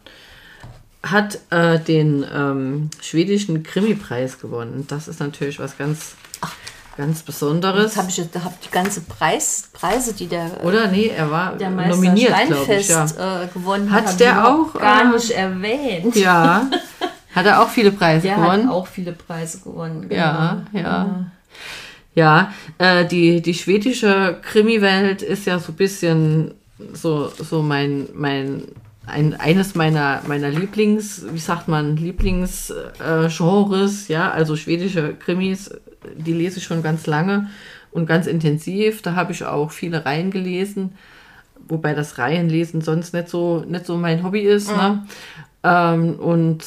Hat 1.03 1.39
äh, 1.51 1.79
den 1.79 2.25
ähm, 2.33 2.89
schwedischen 3.01 3.63
Krimi-Preis 3.63 4.39
gewonnen. 4.39 4.85
Das 4.87 5.07
ist 5.07 5.19
natürlich 5.19 5.59
was 5.59 5.77
ganz, 5.77 6.15
ganz 6.95 7.21
Besonderes. 7.21 7.95
Jetzt 7.95 7.97
habe 7.97 8.09
ich 8.09 8.19
hab 8.43 8.61
die 8.61 8.71
ganze 8.71 9.01
Preis, 9.01 9.69
Preise, 9.73 10.13
die 10.13 10.27
der 10.27 10.63
oder 10.63 10.87
nee, 10.87 11.07
er 11.07 11.29
war 11.29 11.55
der 11.55 11.69
nominiert, 11.69 12.33
glaube 12.47 12.75
ich, 12.75 12.87
ja. 12.87 13.05
Äh, 13.05 13.47
gewonnen 13.53 13.91
hat. 13.91 14.07
Hat 14.07 14.19
der 14.19 14.47
auch 14.47 14.73
gar 14.73 15.01
äh, 15.01 15.15
nicht 15.15 15.31
erwähnt. 15.31 16.15
Ja. 16.15 16.67
Hat 17.35 17.45
er 17.45 17.61
auch 17.61 17.69
viele 17.69 17.91
Preise 17.91 18.25
Der 18.25 18.37
gewonnen? 18.37 18.67
hat 18.67 18.73
auch 18.73 18.87
viele 18.87 19.11
Preise 19.11 19.59
gewonnen. 19.59 20.09
Genau. 20.09 20.23
Ja, 20.23 20.65
ja. 20.73 21.31
Ja, 22.17 22.51
äh, 22.79 23.05
die, 23.05 23.41
die 23.43 23.53
schwedische 23.53 24.39
Krimi-Welt 24.41 25.21
ist 25.21 25.45
ja 25.45 25.59
so 25.59 25.71
ein 25.71 25.75
bisschen 25.75 26.55
so, 26.91 27.29
so 27.29 27.61
mein, 27.61 28.09
mein, 28.15 28.63
ein, 29.05 29.35
eines 29.35 29.75
meiner, 29.75 30.23
meiner 30.25 30.49
Lieblings, 30.49 31.25
wie 31.31 31.37
sagt 31.37 31.67
man, 31.67 31.95
Lieblingsgenres, 31.95 34.09
äh, 34.09 34.13
ja, 34.13 34.31
also 34.31 34.55
schwedische 34.55 35.13
Krimis, 35.13 35.69
die 36.15 36.33
lese 36.33 36.57
ich 36.57 36.63
schon 36.63 36.81
ganz 36.81 37.05
lange 37.05 37.51
und 37.91 38.07
ganz 38.07 38.25
intensiv. 38.25 39.03
Da 39.03 39.13
habe 39.13 39.31
ich 39.31 39.45
auch 39.45 39.69
viele 39.69 40.03
Reihen 40.03 40.31
gelesen, 40.31 40.95
wobei 41.67 41.93
das 41.93 42.17
Reihenlesen 42.17 42.81
sonst 42.81 43.13
nicht 43.13 43.29
so, 43.29 43.63
nicht 43.67 43.85
so 43.85 43.95
mein 43.95 44.23
Hobby 44.23 44.41
ist. 44.41 44.75
Ne? 44.75 45.05
Ähm, 45.63 46.15
und 46.15 46.63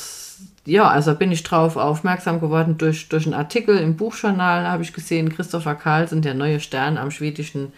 ja, 0.70 0.88
also 0.88 1.16
bin 1.16 1.32
ich 1.32 1.42
drauf 1.42 1.76
aufmerksam 1.76 2.40
geworden 2.40 2.78
durch, 2.78 3.08
durch 3.08 3.26
einen 3.26 3.34
Artikel 3.34 3.76
im 3.76 3.96
Buchjournal, 3.96 4.68
habe 4.68 4.84
ich 4.84 4.92
gesehen, 4.92 5.34
Christopher 5.34 5.74
Carlsen, 5.74 6.22
der 6.22 6.34
neue 6.34 6.60
Stern 6.60 6.96
am 6.96 7.10
schwedischen, 7.10 7.72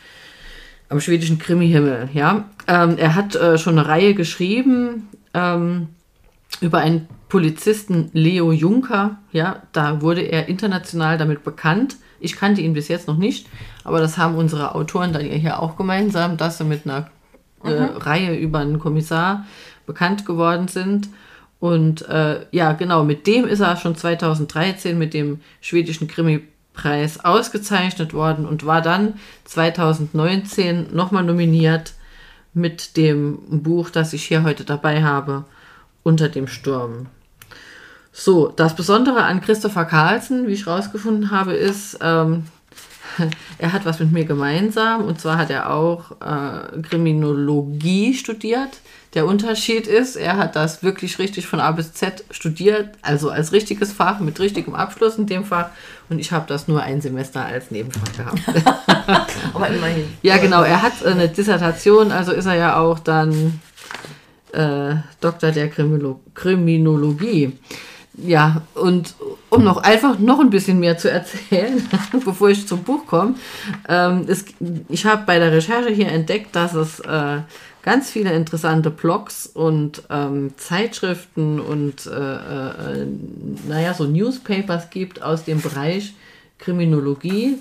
am 0.91 1.01
schwedischen 1.01 1.39
Krimihimmel. 1.39 2.11
Ja? 2.13 2.45
Ähm, 2.69 2.99
er 2.99 3.15
hat 3.15 3.35
äh, 3.35 3.57
schon 3.57 3.79
eine 3.79 3.89
Reihe 3.89 4.13
geschrieben 4.13 5.09
ähm, 5.33 5.89
über 6.61 6.79
einen 6.79 7.09
Polizisten 7.31 8.11
Leo 8.13 8.53
Juncker. 8.53 9.17
Ja, 9.33 9.63
da 9.73 10.03
wurde 10.03 10.21
er 10.21 10.49
international 10.49 11.17
damit 11.17 11.45
bekannt. 11.45 11.97
Ich 12.21 12.37
kannte 12.37 12.61
ihn 12.61 12.75
bis 12.75 12.89
jetzt 12.89 13.09
noch 13.09 13.17
nicht, 13.17 13.49
aber 13.85 14.01
das 14.01 14.19
haben 14.19 14.37
unsere 14.37 14.75
Autoren 14.75 15.15
dann 15.15 15.23
hier 15.23 15.61
auch 15.61 15.79
gemeinsam, 15.79 16.37
dass 16.37 16.59
sie 16.59 16.65
mit 16.65 16.85
einer 16.85 17.09
äh, 17.65 17.71
Reihe 17.71 18.37
über 18.37 18.59
einen 18.59 18.79
Kommissar 18.79 19.47
bekannt 19.87 20.27
geworden 20.27 20.69
sind. 20.69 21.09
Und 21.63 22.09
äh, 22.09 22.45
ja, 22.51 22.73
genau, 22.73 23.05
mit 23.05 23.29
dem 23.29 23.47
ist 23.47 23.61
er 23.61 23.77
schon 23.77 23.95
2013 23.95 24.99
mit 24.99 25.15
dem 25.15 25.39
schwedischen 25.61 26.09
Krimi-Preis 26.09 27.25
ausgezeichnet 27.25 28.15
worden 28.15 28.47
und 28.47 28.67
war 28.67 28.83
dann 28.83 29.15
2019 29.45 30.93
nochmal 30.93 31.23
nominiert 31.23 31.93
mit 32.53 32.97
dem 32.97 33.63
Buch, 33.63 33.91
das 33.91 34.13
ich 34.13 34.25
hier 34.25 34.43
heute 34.43 34.65
dabei 34.65 35.05
habe, 35.05 35.45
Unter 36.03 36.29
dem 36.29 36.49
Sturm. 36.49 37.07
So, 38.11 38.49
das 38.49 38.75
Besondere 38.75 39.23
an 39.23 39.41
Christopher 39.41 39.85
Carlsen, 39.85 40.49
wie 40.49 40.55
ich 40.55 40.67
rausgefunden 40.67 41.31
habe, 41.31 41.53
ist, 41.53 41.97
ähm, 42.03 42.47
er 43.59 43.73
hat 43.73 43.85
was 43.85 43.99
mit 44.01 44.13
mir 44.13 44.25
gemeinsam 44.25 45.05
und 45.05 45.21
zwar 45.21 45.39
hat 45.39 45.51
er 45.51 45.71
auch 45.71 46.13
äh, 46.21 46.81
Kriminologie 46.83 48.15
studiert. 48.15 48.81
Der 49.15 49.27
Unterschied 49.27 49.87
ist, 49.87 50.17
er 50.17 50.39
hat 50.39 50.57
das 50.57 50.83
wirklich 50.83 51.19
richtig 51.19 51.47
von 51.47 51.61
A 51.61 51.71
bis 51.73 51.93
Z 51.93 52.25
studiert, 52.31 52.91
also 53.03 53.29
als 53.29 53.53
richtiges 53.53 53.93
Fach 53.93 54.21
mit 54.21 54.41
richtigem 54.41 54.75
Abschluss 54.75 55.19
in 55.19 55.27
dem 55.27 55.45
Fach 55.45 55.69
und 56.09 56.19
ich 56.19 56.33
habe 56.33 56.47
das 56.49 56.67
nur 56.67 56.83
ein 56.83 57.01
Semester 57.03 57.45
als 57.45 57.71
Nebenfach 57.71 58.13
gehabt. 58.17 58.41
Aber 59.55 59.69
immerhin. 59.69 60.07
ja, 60.23 60.39
genau, 60.39 60.63
er 60.63 60.81
hat 60.81 61.05
eine 61.05 61.29
Dissertation, 61.29 62.11
also 62.11 62.33
ist 62.33 62.47
er 62.47 62.55
ja 62.55 62.77
auch 62.77 62.99
dann 62.99 63.61
äh, 64.53 64.97
Doktor 65.21 65.51
der 65.51 65.69
Krimino 65.69 66.21
Kriminologie. 66.35 67.59
Ja, 68.15 68.63
und 68.75 69.15
um 69.49 69.65
noch 69.65 69.79
einfach 69.79 70.19
noch 70.19 70.39
ein 70.39 70.51
bisschen 70.51 70.79
mehr 70.81 70.99
zu 70.99 71.11
erzählen, 71.11 71.89
bevor 72.25 72.51
ich 72.51 72.69
zum 72.69 72.83
Buch 72.83 73.07
komme, 73.07 73.37
ähm, 73.89 74.27
es, 74.29 74.45
ich 74.89 75.07
habe 75.07 75.23
bei 75.25 75.39
der 75.39 75.51
Recherche 75.51 75.89
hier 75.89 76.09
entdeckt, 76.09 76.55
dass 76.55 76.75
es 76.75 77.01
äh, 77.01 77.39
ganz 77.83 78.11
viele 78.11 78.33
interessante 78.33 78.91
Blogs 78.91 79.47
und 79.47 80.03
ähm, 80.11 80.53
Zeitschriften 80.59 81.59
und 81.59 82.07
äh, 82.07 82.11
äh, 82.11 83.07
naja, 83.67 83.95
so 83.95 84.05
Newspapers 84.05 84.91
gibt 84.91 85.23
aus 85.23 85.45
dem 85.45 85.61
Bereich 85.63 86.15
Kriminologie. 86.59 87.59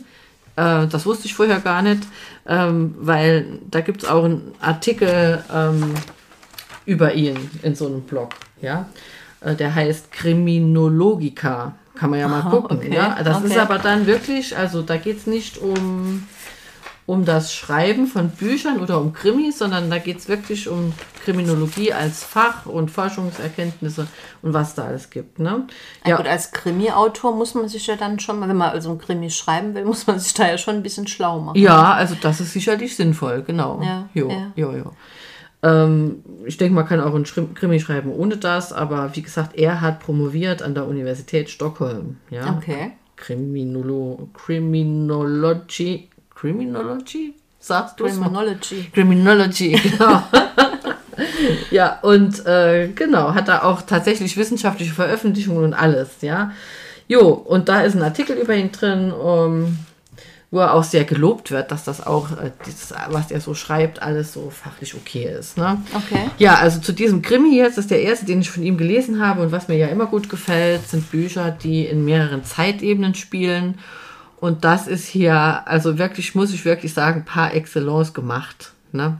Äh, 0.57 0.87
das 0.87 1.05
wusste 1.05 1.27
ich 1.27 1.33
vorher 1.33 1.59
gar 1.59 1.81
nicht, 1.81 2.03
ähm, 2.45 2.93
weil 2.99 3.59
da 3.69 3.79
gibt 3.79 4.03
es 4.03 4.09
auch 4.09 4.25
einen 4.25 4.53
Artikel 4.59 5.43
ähm, 5.53 5.93
über 6.85 7.13
ihn 7.13 7.37
in 7.63 7.73
so 7.73 7.87
einem 7.87 8.01
Blog. 8.01 8.33
Ja? 8.61 8.89
Äh, 9.41 9.55
Der 9.55 9.73
heißt 9.75 10.11
Kriminologica. 10.11 11.73
Kann 11.95 12.09
man 12.09 12.19
ja 12.19 12.27
mal 12.27 12.41
Ah, 12.45 12.49
gucken. 12.49 12.77
okay, 12.77 12.93
Ja? 12.93 13.17
Das 13.23 13.43
ist 13.43 13.51
okay. 13.51 13.59
aber 13.59 13.77
dann 13.77 14.05
wirklich, 14.07 14.57
also 14.57 14.81
da 14.81 14.97
geht 14.97 15.17
es 15.17 15.27
nicht 15.27 15.57
um, 15.59 16.25
um 17.05 17.25
das 17.25 17.53
Schreiben 17.53 18.07
von 18.07 18.29
Büchern 18.29 18.79
oder 18.79 18.99
um 18.99 19.13
Krimis, 19.13 19.59
sondern 19.59 19.89
da 19.89 19.97
geht 19.99 20.17
es 20.19 20.27
wirklich 20.27 20.67
um 20.69 20.93
Kriminologie 21.25 21.93
als 21.93 22.23
Fach 22.23 22.65
und 22.65 22.89
Forschungserkenntnisse 22.89 24.07
und 24.41 24.53
was 24.53 24.73
da 24.73 24.85
alles 24.85 25.09
gibt. 25.11 25.37
Ne? 25.37 25.67
Ja. 26.07 26.17
Gut, 26.17 26.25
als 26.27 26.51
Krimi-Autor 26.53 27.35
muss 27.35 27.53
man 27.53 27.67
sich 27.67 27.85
ja 27.85 27.95
dann 27.97 28.19
schon, 28.19 28.39
mal, 28.39 28.49
wenn 28.49 28.57
man 28.57 28.71
also 28.71 28.89
ein 28.91 28.97
Krimi 28.97 29.29
schreiben 29.29 29.75
will, 29.75 29.85
muss 29.91 30.07
man 30.07 30.17
sich 30.19 30.33
da 30.33 30.47
ja 30.47 30.57
schon 30.57 30.75
ein 30.75 30.83
bisschen 30.83 31.07
schlau 31.07 31.39
machen. 31.39 31.59
Ja, 31.59 31.93
also 31.93 32.15
das 32.19 32.39
ist 32.41 32.53
sicherlich 32.53 32.95
sinnvoll, 32.95 33.43
genau. 33.45 33.81
Ja, 33.83 34.09
jo, 34.15 34.29
ja. 34.29 34.51
jo, 34.55 34.71
jo. 34.71 34.91
Ähm, 35.63 36.23
ich 36.45 36.57
denke, 36.57 36.73
man 36.73 36.87
kann 36.87 36.99
auch 36.99 37.13
einen 37.13 37.25
Krimi 37.25 37.79
schreiben 37.79 38.11
ohne 38.11 38.37
das, 38.37 38.73
aber 38.73 39.11
wie 39.13 39.21
gesagt, 39.21 39.57
er 39.57 39.81
hat 39.81 39.99
promoviert 39.99 40.61
an 40.61 40.73
der 40.73 40.87
Universität 40.87 41.49
Stockholm. 41.49 42.17
Ja? 42.29 42.57
Okay. 42.57 42.93
Criminolo 43.15 44.29
Criminology. 44.33 46.09
Criminology? 46.33 47.35
Sagst 47.59 47.99
du 47.99 48.05
Criminology. 48.05 48.89
Criminology, 48.91 49.71
genau. 49.83 50.23
ja, 51.69 51.99
und 52.01 52.43
äh, 52.47 52.87
genau, 52.95 53.35
hat 53.35 53.47
da 53.47 53.61
auch 53.61 53.83
tatsächlich 53.83 54.35
wissenschaftliche 54.35 54.93
Veröffentlichungen 54.93 55.63
und 55.63 55.73
alles, 55.75 56.21
ja. 56.21 56.51
Jo, 57.07 57.27
und 57.29 57.69
da 57.69 57.81
ist 57.81 57.95
ein 57.95 58.01
Artikel 58.01 58.37
über 58.37 58.55
ihn 58.55 58.71
drin, 58.71 59.11
um, 59.11 59.77
wo 60.51 60.59
er 60.59 60.73
auch 60.73 60.83
sehr 60.83 61.05
gelobt 61.05 61.49
wird, 61.49 61.71
dass 61.71 61.85
das 61.85 62.05
auch, 62.05 62.31
äh, 62.33 62.51
dieses, 62.65 62.93
was 63.09 63.31
er 63.31 63.39
so 63.39 63.53
schreibt, 63.53 64.01
alles 64.01 64.33
so 64.33 64.49
fachlich 64.49 64.93
okay 64.95 65.33
ist. 65.39 65.57
Ne? 65.57 65.81
Okay. 65.95 66.29
Ja, 66.37 66.55
also 66.55 66.81
zu 66.81 66.91
diesem 66.91 67.21
Krimi 67.21 67.55
jetzt, 67.55 67.77
das 67.77 67.85
ist 67.85 67.91
der 67.91 68.01
erste, 68.01 68.25
den 68.25 68.41
ich 68.41 68.51
von 68.51 68.61
ihm 68.61 68.77
gelesen 68.77 69.25
habe 69.25 69.41
und 69.41 69.53
was 69.53 69.69
mir 69.69 69.77
ja 69.77 69.87
immer 69.87 70.07
gut 70.07 70.29
gefällt, 70.29 70.87
sind 70.89 71.09
Bücher, 71.09 71.51
die 71.51 71.85
in 71.85 72.03
mehreren 72.03 72.43
Zeitebenen 72.43 73.15
spielen. 73.15 73.79
Und 74.41 74.65
das 74.65 74.87
ist 74.87 75.07
hier, 75.07 75.67
also 75.67 75.97
wirklich, 75.97 76.35
muss 76.35 76.53
ich 76.53 76.65
wirklich 76.65 76.93
sagen, 76.93 77.23
par 77.23 77.53
excellence 77.53 78.13
gemacht. 78.13 78.73
Ne? 78.91 79.17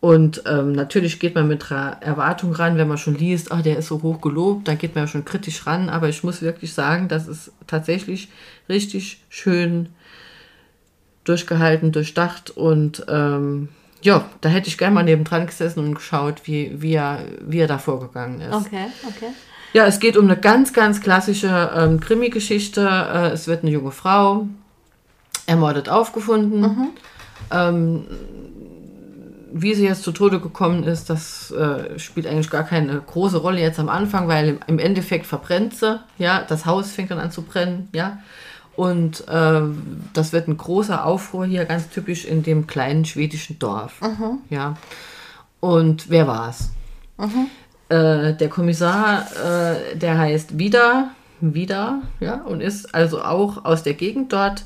Und 0.00 0.44
ähm, 0.46 0.72
natürlich 0.72 1.20
geht 1.20 1.34
man 1.34 1.46
mit 1.46 1.70
einer 1.70 1.98
Erwartung 2.00 2.52
ran, 2.52 2.78
wenn 2.78 2.88
man 2.88 2.96
schon 2.96 3.16
liest, 3.16 3.52
ah, 3.52 3.60
der 3.60 3.76
ist 3.76 3.88
so 3.88 4.02
hoch 4.02 4.22
gelobt, 4.22 4.66
dann 4.66 4.78
geht 4.78 4.94
man 4.94 5.04
ja 5.04 5.08
schon 5.08 5.26
kritisch 5.26 5.66
ran. 5.66 5.90
Aber 5.90 6.08
ich 6.08 6.24
muss 6.24 6.40
wirklich 6.40 6.72
sagen, 6.72 7.08
das 7.08 7.28
ist 7.28 7.52
tatsächlich 7.66 8.30
richtig 8.68 9.20
schön 9.28 9.90
durchgehalten, 11.24 11.92
durchdacht 11.92 12.50
und 12.50 13.04
ähm, 13.08 13.68
ja, 14.02 14.24
da 14.40 14.48
hätte 14.48 14.68
ich 14.68 14.78
gerne 14.78 14.94
mal 14.94 15.02
nebendran 15.02 15.46
gesessen 15.46 15.80
und 15.80 15.94
geschaut, 15.94 16.46
wie, 16.46 16.80
wie, 16.80 16.94
er, 16.94 17.24
wie 17.42 17.58
er 17.58 17.66
da 17.66 17.76
vorgegangen 17.76 18.40
ist. 18.40 18.54
Okay, 18.54 18.86
okay. 19.06 19.28
Ja, 19.72 19.86
es 19.86 20.00
geht 20.00 20.16
um 20.16 20.24
eine 20.24 20.38
ganz, 20.38 20.72
ganz 20.72 21.00
klassische 21.00 21.70
ähm, 21.76 22.00
Krimi-Geschichte. 22.00 22.80
Äh, 22.80 23.28
es 23.32 23.46
wird 23.46 23.62
eine 23.62 23.70
junge 23.70 23.92
Frau 23.92 24.48
ermordet 25.46 25.88
aufgefunden. 25.88 26.90
Ähm, 27.52 28.04
wie 29.52 29.74
sie 29.74 29.84
jetzt 29.84 30.02
zu 30.02 30.12
Tode 30.12 30.40
gekommen 30.40 30.84
ist, 30.84 31.10
das 31.10 31.50
äh, 31.50 31.98
spielt 31.98 32.26
eigentlich 32.26 32.50
gar 32.50 32.64
keine 32.64 33.00
große 33.00 33.38
Rolle 33.38 33.60
jetzt 33.60 33.78
am 33.78 33.88
Anfang, 33.88 34.28
weil 34.28 34.58
im, 34.66 34.78
Endeffekt 34.78 35.26
verbrennt 35.26 35.74
sie. 35.74 36.00
Ja, 36.18 36.44
das 36.46 36.66
Haus 36.66 36.92
fängt 36.92 37.10
dann 37.10 37.18
an 37.18 37.30
zu 37.30 37.42
brennen. 37.42 37.88
Ja. 37.92 38.18
Und 38.76 39.24
ähm, 39.28 40.02
das 40.12 40.32
wird 40.32 40.48
ein 40.48 40.56
großer 40.56 41.04
Aufruhr 41.04 41.44
hier, 41.44 41.64
ganz 41.64 41.90
typisch 41.90 42.24
in 42.24 42.42
dem 42.42 42.66
kleinen 42.66 43.04
schwedischen 43.04 43.58
Dorf. 43.58 44.00
Ja. 44.48 44.76
Und 45.60 46.08
wer 46.08 46.26
war's? 46.26 46.70
Äh, 47.88 48.34
der 48.34 48.48
Kommissar, 48.48 49.26
äh, 49.36 49.96
der 49.96 50.18
heißt 50.18 50.58
Vida, 50.58 51.10
Vida, 51.40 52.02
ja, 52.20 52.42
und 52.42 52.60
ist 52.60 52.94
also 52.94 53.22
auch 53.22 53.64
aus 53.64 53.82
der 53.82 53.94
Gegend 53.94 54.32
dort. 54.32 54.64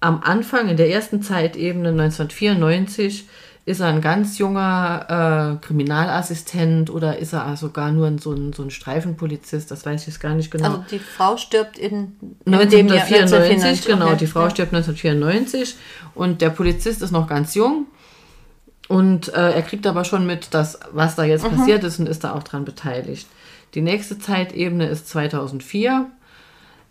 Am 0.00 0.20
Anfang, 0.22 0.68
in 0.68 0.76
der 0.76 0.90
ersten 0.90 1.22
Zeitebene 1.22 1.90
1994, 1.90 3.28
ist 3.66 3.80
er 3.80 3.86
ein 3.86 4.02
ganz 4.02 4.36
junger 4.38 5.58
äh, 5.60 5.66
Kriminalassistent 5.66 6.90
oder 6.90 7.18
ist 7.18 7.32
er 7.32 7.56
sogar 7.56 7.92
nur 7.92 8.06
ein, 8.06 8.18
so, 8.18 8.32
ein, 8.32 8.52
so 8.52 8.62
ein 8.62 8.70
Streifenpolizist, 8.70 9.70
das 9.70 9.86
weiß 9.86 10.02
ich 10.02 10.06
jetzt 10.08 10.20
gar 10.20 10.34
nicht 10.34 10.50
genau. 10.50 10.68
Also 10.68 10.84
die 10.90 10.98
Frau 10.98 11.36
stirbt 11.38 11.78
in, 11.78 12.16
in 12.44 12.52
dem 12.52 12.88
Jahr 12.88 13.04
1994, 13.06 13.86
genau, 13.86 14.14
die 14.14 14.26
Frau 14.26 14.42
Ja. 14.42 14.50
stirbt 14.50 14.74
1994 14.74 15.76
und 16.14 16.42
der 16.42 16.50
Polizist 16.50 17.00
ist 17.00 17.10
noch 17.10 17.26
ganz 17.26 17.54
jung 17.54 17.86
und 18.88 19.28
äh, 19.32 19.52
er 19.52 19.62
kriegt 19.62 19.86
aber 19.86 20.04
schon 20.04 20.26
mit, 20.26 20.52
dass, 20.52 20.78
was 20.92 21.16
da 21.16 21.24
jetzt 21.24 21.48
passiert 21.48 21.84
ist 21.84 21.98
und 21.98 22.06
ist 22.06 22.22
da 22.22 22.34
auch 22.34 22.42
dran 22.42 22.66
beteiligt. 22.66 23.26
Die 23.74 23.80
nächste 23.80 24.18
Zeitebene 24.18 24.86
ist 24.86 25.08
2004. 25.08 26.06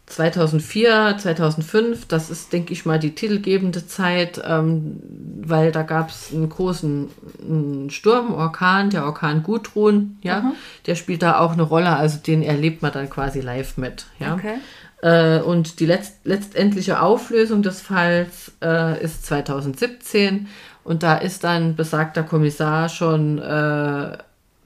2004, 0.06 1.18
2005, 1.18 2.08
das 2.08 2.30
ist, 2.30 2.52
denke 2.52 2.74
ich 2.74 2.86
mal, 2.86 3.00
die 3.00 3.16
titelgebende 3.16 3.88
Zeit, 3.88 4.42
ähm, 4.46 5.02
weil 5.50 5.72
da 5.72 5.84
gab 5.84 6.10
es 6.10 6.32
einen 6.34 6.50
großen 6.50 7.10
einen 7.42 7.90
Sturm, 7.90 8.34
Orkan, 8.34 8.90
der 8.90 9.06
Orkan 9.06 9.44
Gudrun, 9.44 10.18
ja, 10.22 10.42
mhm. 10.42 10.54
der 10.86 10.96
spielt 10.96 11.22
da 11.22 11.40
auch 11.40 11.54
eine 11.54 11.64
Rolle, 11.64 11.96
also 11.96 12.18
den 12.18 12.44
erlebt 12.44 12.82
man 12.82 12.92
dann 12.92 13.10
quasi 13.10 13.42
live 13.42 13.78
mit, 13.78 14.06
ja. 14.20 14.34
Okay. 14.34 14.56
Äh, 15.02 15.42
und 15.42 15.80
die 15.80 15.86
letzt, 15.86 16.26
letztendliche 16.26 17.02
Auflösung 17.02 17.62
des 17.62 17.82
Falls 17.82 18.54
äh, 18.64 19.04
ist 19.04 19.26
2017 19.26 20.48
und 20.84 21.04
da 21.04 21.16
ist 21.16 21.44
dann 21.44 21.76
besagter 21.76 22.24
Kommissar 22.24 22.90
schon 22.90 23.40
äh, 23.40 24.18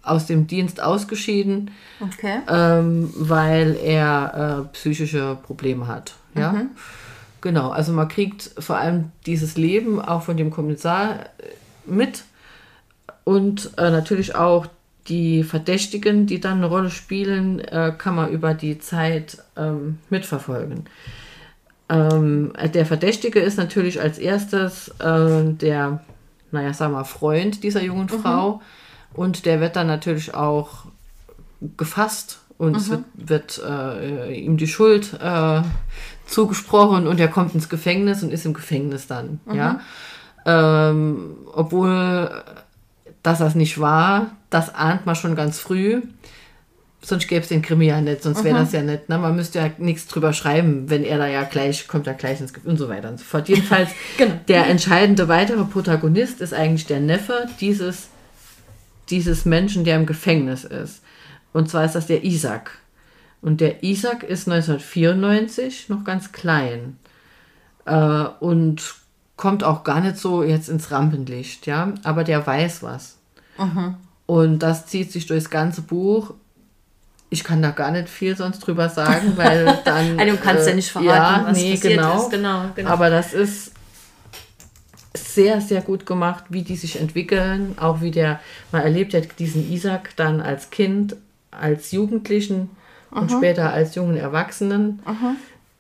aus 0.04 0.26
dem 0.26 0.48
Dienst 0.48 0.82
ausgeschieden, 0.82 1.72
okay. 2.00 2.40
ähm, 2.50 3.14
weil 3.16 3.78
er 3.84 4.66
äh, 4.70 4.74
psychische 4.74 5.38
Probleme 5.44 5.88
hat. 5.88 6.16
Ja? 6.34 6.54
Mhm. 6.54 6.70
Genau, 7.48 7.70
also 7.70 7.94
man 7.94 8.10
kriegt 8.10 8.52
vor 8.60 8.76
allem 8.76 9.14
dieses 9.26 9.56
Leben 9.56 10.02
auch 10.02 10.24
von 10.24 10.36
dem 10.36 10.52
Kommissar 10.52 11.20
äh, 11.22 11.26
mit 11.86 12.26
und 13.24 13.72
äh, 13.78 13.90
natürlich 13.90 14.36
auch 14.36 14.66
die 15.08 15.46
Verdächtigen, 15.46 16.28
die 16.28 16.42
dann 16.42 16.58
eine 16.58 16.66
Rolle 16.66 16.90
spielen, 16.90 17.60
äh, 17.60 17.94
kann 17.98 18.16
man 18.16 18.32
über 18.32 18.54
die 18.54 18.80
Zeit 18.80 19.38
ähm, 19.56 20.00
mitverfolgen. 20.10 20.88
Ähm, 21.88 22.52
der 22.74 22.86
Verdächtige 22.86 23.40
ist 23.40 23.58
natürlich 23.58 24.02
als 24.02 24.18
erstes 24.18 24.90
äh, 25.00 25.46
der, 25.46 26.04
naja, 26.52 26.74
sagen 26.74 26.92
wir, 26.96 27.06
Freund 27.06 27.64
dieser 27.64 27.82
jungen 27.82 28.10
mhm. 28.12 28.20
Frau 28.20 28.62
und 29.14 29.46
der 29.46 29.62
wird 29.62 29.78
dann 29.78 29.88
natürlich 29.88 30.34
auch 30.34 30.84
gefasst 31.78 32.42
und 32.58 32.72
mhm. 32.72 32.78
es 32.78 32.90
wird, 32.90 33.04
wird 33.16 33.62
äh, 33.68 34.34
ihm 34.34 34.58
die 34.58 34.68
Schuld 34.68 35.14
äh, 35.22 35.62
zugesprochen 36.26 37.08
und 37.08 37.20
er 37.20 37.28
kommt 37.28 37.54
ins 37.56 37.70
Gefängnis 37.70 38.24
und 38.24 38.32
ist 38.32 38.46
im 38.46 38.54
Gefängnis 38.54 39.08
dann. 39.08 39.40
Mhm. 39.46 39.56
Ja? 39.56 39.80
Ähm, 40.46 41.36
obwohl 41.54 42.44
dass 43.24 43.40
das 43.40 43.56
nicht 43.56 43.80
war, 43.80 44.32
das 44.50 44.74
ahnt 44.74 45.06
man 45.06 45.16
schon 45.16 45.36
ganz 45.36 45.60
früh. 45.60 46.02
Sonst 47.02 47.28
gäbe 47.28 47.42
es 47.42 47.50
den 47.50 47.62
Krimi 47.62 47.88
ja 47.88 48.02
nicht, 48.02 48.24
sonst 48.24 48.44
wäre 48.44 48.56
mhm. 48.56 48.60
das 48.60 48.72
ja 48.72 48.82
nicht. 48.82 49.10
Ne? 49.10 49.18
Man 49.18 49.36
müsste 49.36 49.60
ja 49.60 49.70
nichts 49.78 50.08
drüber 50.08 50.34
schreiben, 50.34 50.90
wenn 50.90 51.04
er 51.04 51.18
da 51.18 51.28
ja 51.28 51.44
gleich, 51.44 51.88
kommt 51.88 52.08
er 52.08 52.14
gleich 52.14 52.40
ins 52.40 52.54
Gefängnis 52.54 52.80
und 52.80 52.86
so 52.86 52.90
weiter 52.90 53.10
und 53.10 53.20
so 53.20 53.26
fort. 53.26 53.50
Jedenfalls, 53.50 53.90
genau. 54.18 54.34
der 54.48 54.68
entscheidende 54.68 55.28
weitere 55.28 55.64
Protagonist 55.66 56.42
ist 56.42 56.54
eigentlich 56.54 56.86
der 56.86 57.00
Neffe 57.00 57.48
dieses 57.60 58.10
dieses 59.10 59.46
Menschen, 59.46 59.84
der 59.84 59.96
im 59.96 60.06
Gefängnis 60.06 60.64
ist. 60.64 61.02
Und 61.58 61.72
zwar 61.72 61.86
ist 61.86 61.96
das 61.96 62.06
der 62.06 62.24
Isaac. 62.24 62.70
Und 63.42 63.62
der 63.62 63.84
Isaac 63.84 64.22
ist 64.22 64.48
1994 64.48 65.90
noch 65.90 66.04
ganz 66.04 66.32
klein 66.32 67.00
äh, 67.86 68.26
und 68.40 68.94
kommt 69.38 69.64
auch 69.64 69.84
gar 69.84 70.02
nicht 70.02 70.18
so 70.18 70.44
jetzt 70.44 70.70
ins 70.70 70.92
Rampenlicht, 70.92 71.66
ja. 71.66 71.96
Aber 72.04 72.24
der 72.24 72.46
weiß 72.46 72.84
was. 72.84 73.18
Mhm. 73.58 73.96
Und 74.28 74.60
das 74.60 74.86
zieht 74.86 75.12
sich 75.12 75.26
durchs 75.26 75.50
ganze 75.50 75.82
Buch. 75.82 76.36
Ich 77.32 77.44
kann 77.44 77.64
da 77.64 77.72
gar 77.72 77.90
nicht 77.90 78.08
viel 78.08 78.38
sonst 78.38 78.60
drüber 78.60 78.90
sagen, 78.90 79.34
weil 79.36 79.66
dann. 79.84 80.20
also 80.20 80.36
du 80.36 80.40
kannst 80.40 80.68
äh, 80.68 80.70
ja 80.70 80.76
nicht 80.76 80.92
verraten, 80.92 81.42
ja, 81.42 81.50
was 81.50 81.58
nee, 81.58 81.76
genau. 81.78 82.22
ist. 82.22 82.30
Genau, 82.30 82.66
genau. 82.76 82.90
Aber 82.92 83.10
das 83.10 83.34
ist 83.34 83.72
sehr, 85.16 85.60
sehr 85.60 85.82
gut 85.82 86.06
gemacht, 86.06 86.44
wie 86.50 86.62
die 86.62 86.76
sich 86.76 87.00
entwickeln, 87.00 87.80
auch 87.80 88.02
wie 88.02 88.12
der, 88.12 88.40
man 88.72 88.84
erlebt 88.84 89.14
ja 89.14 89.22
diesen 89.22 89.72
Isaac 89.72 90.16
dann 90.18 90.40
als 90.40 90.70
Kind, 90.70 91.16
als 91.60 91.92
Jugendlichen 91.92 92.70
mhm. 93.12 93.18
und 93.18 93.32
später 93.32 93.74
als 93.74 93.96
jungen 93.96 94.18
Erwachsenen. 94.18 95.02
Mhm. 95.06 95.38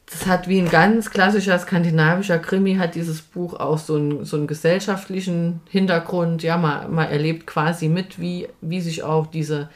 Das 0.09 0.25
hat 0.25 0.47
wie 0.47 0.59
ein 0.59 0.69
ganz 0.69 1.09
klassischer 1.09 1.59
skandinavischer 1.59 2.39
Krimi, 2.39 2.75
hat 2.75 2.95
dieses 2.95 3.21
Buch 3.21 3.59
auch 3.59 3.77
so 3.77 3.95
einen, 3.95 4.23
so 4.23 4.37
einen 4.37 4.47
gesellschaftlichen 4.47 5.59
Hintergrund. 5.69 6.43
Ja, 6.43 6.57
man, 6.57 6.93
man 6.93 7.09
erlebt 7.09 7.45
quasi 7.45 7.89
mit, 7.89 8.17
wie, 8.17 8.47
wie 8.61 8.79
sich 8.79 9.03
auch 9.03 9.27
diese, 9.27 9.67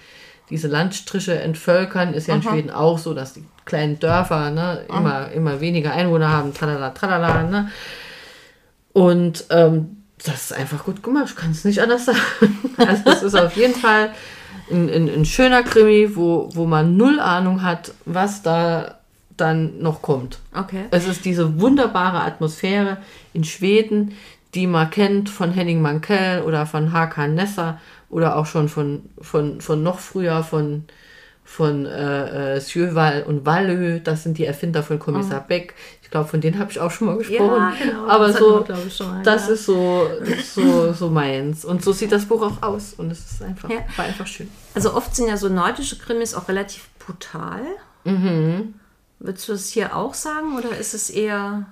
diese 0.50 0.70
Landstriche 0.70 1.38
entvölkern. 1.38 2.14
Ist 2.14 2.28
ja 2.28 2.36
in 2.36 2.44
Schweden 2.44 2.70
auch 2.70 2.98
so, 2.98 3.14
dass 3.14 3.34
die 3.34 3.44
kleinen 3.66 4.00
Dörfer 4.00 4.52
ne, 4.52 4.86
immer, 4.88 5.32
immer 5.32 5.60
weniger 5.60 5.92
Einwohner 5.92 6.30
haben, 6.30 6.54
tralala, 6.54 6.92
tralala. 6.92 7.44
Ne? 7.44 7.70
Und 8.94 9.46
ähm, 9.50 9.98
das 10.24 10.52
ist 10.52 10.54
einfach 10.54 10.86
gut 10.86 11.04
gemacht. 11.04 11.26
Ich 11.30 11.36
kann 11.36 11.52
es 11.52 11.66
nicht 11.66 11.82
anders 11.82 12.06
sagen. 12.06 12.20
Also 12.78 13.12
es 13.12 13.24
ist 13.24 13.36
auf 13.36 13.56
jeden 13.58 13.76
Fall 13.76 14.12
ein, 14.72 14.90
ein, 14.90 15.10
ein, 15.10 15.26
schöner 15.26 15.64
Krimi, 15.64 16.16
wo, 16.16 16.50
wo 16.54 16.66
man 16.66 16.98
null 16.98 17.20
Ahnung 17.20 17.62
hat, 17.62 17.94
was 18.06 18.42
da 18.42 18.96
dann 19.38 19.80
noch 19.80 20.02
kommt. 20.02 20.40
Okay. 20.56 20.86
Es 20.92 21.08
ist 21.08 21.26
diese 21.26 21.60
wunderbare 21.60 22.22
Atmosphäre 22.22 22.98
in 23.34 23.44
Schweden, 23.44 24.14
die 24.54 24.68
man 24.68 24.90
kennt 24.90 25.30
von 25.30 25.52
Henning 25.52 25.82
Mankell 25.82 26.42
oder 26.44 26.66
von 26.66 26.92
Hakan 26.92 27.36
Nesser 27.36 27.80
oder 28.10 28.36
auch 28.36 28.46
schon 28.46 28.70
von, 28.70 29.04
von, 29.22 29.62
von 29.62 29.82
noch 29.84 30.00
früher 30.00 30.44
von 30.44 30.84
von 31.52 31.86
äh, 31.86 32.58
äh 32.58 33.24
und 33.26 33.46
Wallö, 33.46 34.00
das 34.00 34.24
sind 34.24 34.38
die 34.38 34.46
Erfinder 34.46 34.84
von 34.84 35.00
Kommissar 35.00 35.42
oh. 35.44 35.48
Beck. 35.50 35.76
Ich 36.02 36.10
glaube, 36.10 36.30
von 36.30 36.40
denen 36.40 36.58
habe 36.60 36.72
ich 36.72 36.80
auch 36.80 36.92
schon 36.92 37.08
mal 37.08 37.18
gesprochen. 37.18 37.40
Ja, 37.40 37.74
genau, 37.78 38.08
Aber 38.08 38.28
das 38.28 38.38
so, 38.38 38.66
wir, 38.68 38.90
schon, 38.90 39.24
das 39.24 39.48
ja. 39.48 39.54
ist 39.54 39.66
so, 39.66 40.08
so, 40.44 40.94
so 40.94 41.10
meins. 41.10 41.66
Und 41.66 41.84
so 41.84 41.92
sieht 41.92 42.14
das 42.14 42.26
Buch 42.26 42.42
auch 42.42 42.62
aus. 42.62 42.94
Und 42.94 43.12
es 43.12 43.32
ist 43.32 43.44
einfach, 43.44 43.70
ja. 43.70 43.80
war 43.98 44.06
einfach 44.06 44.28
schön. 44.28 44.50
Also 44.76 44.94
oft 44.94 45.14
sind 45.14 45.28
ja 45.28 45.36
so 45.36 45.50
nordische 45.50 45.98
Krimis 46.00 46.34
auch 46.34 46.48
relativ 46.48 46.88
brutal. 47.00 47.62
Mhm. 48.06 48.76
Würdest 49.20 49.48
du 49.50 49.52
das 49.52 49.68
hier 49.68 49.96
auch 49.96 50.14
sagen 50.14 50.58
oder 50.58 50.76
ist 50.78 50.94
es 50.94 51.10
eher. 51.10 51.66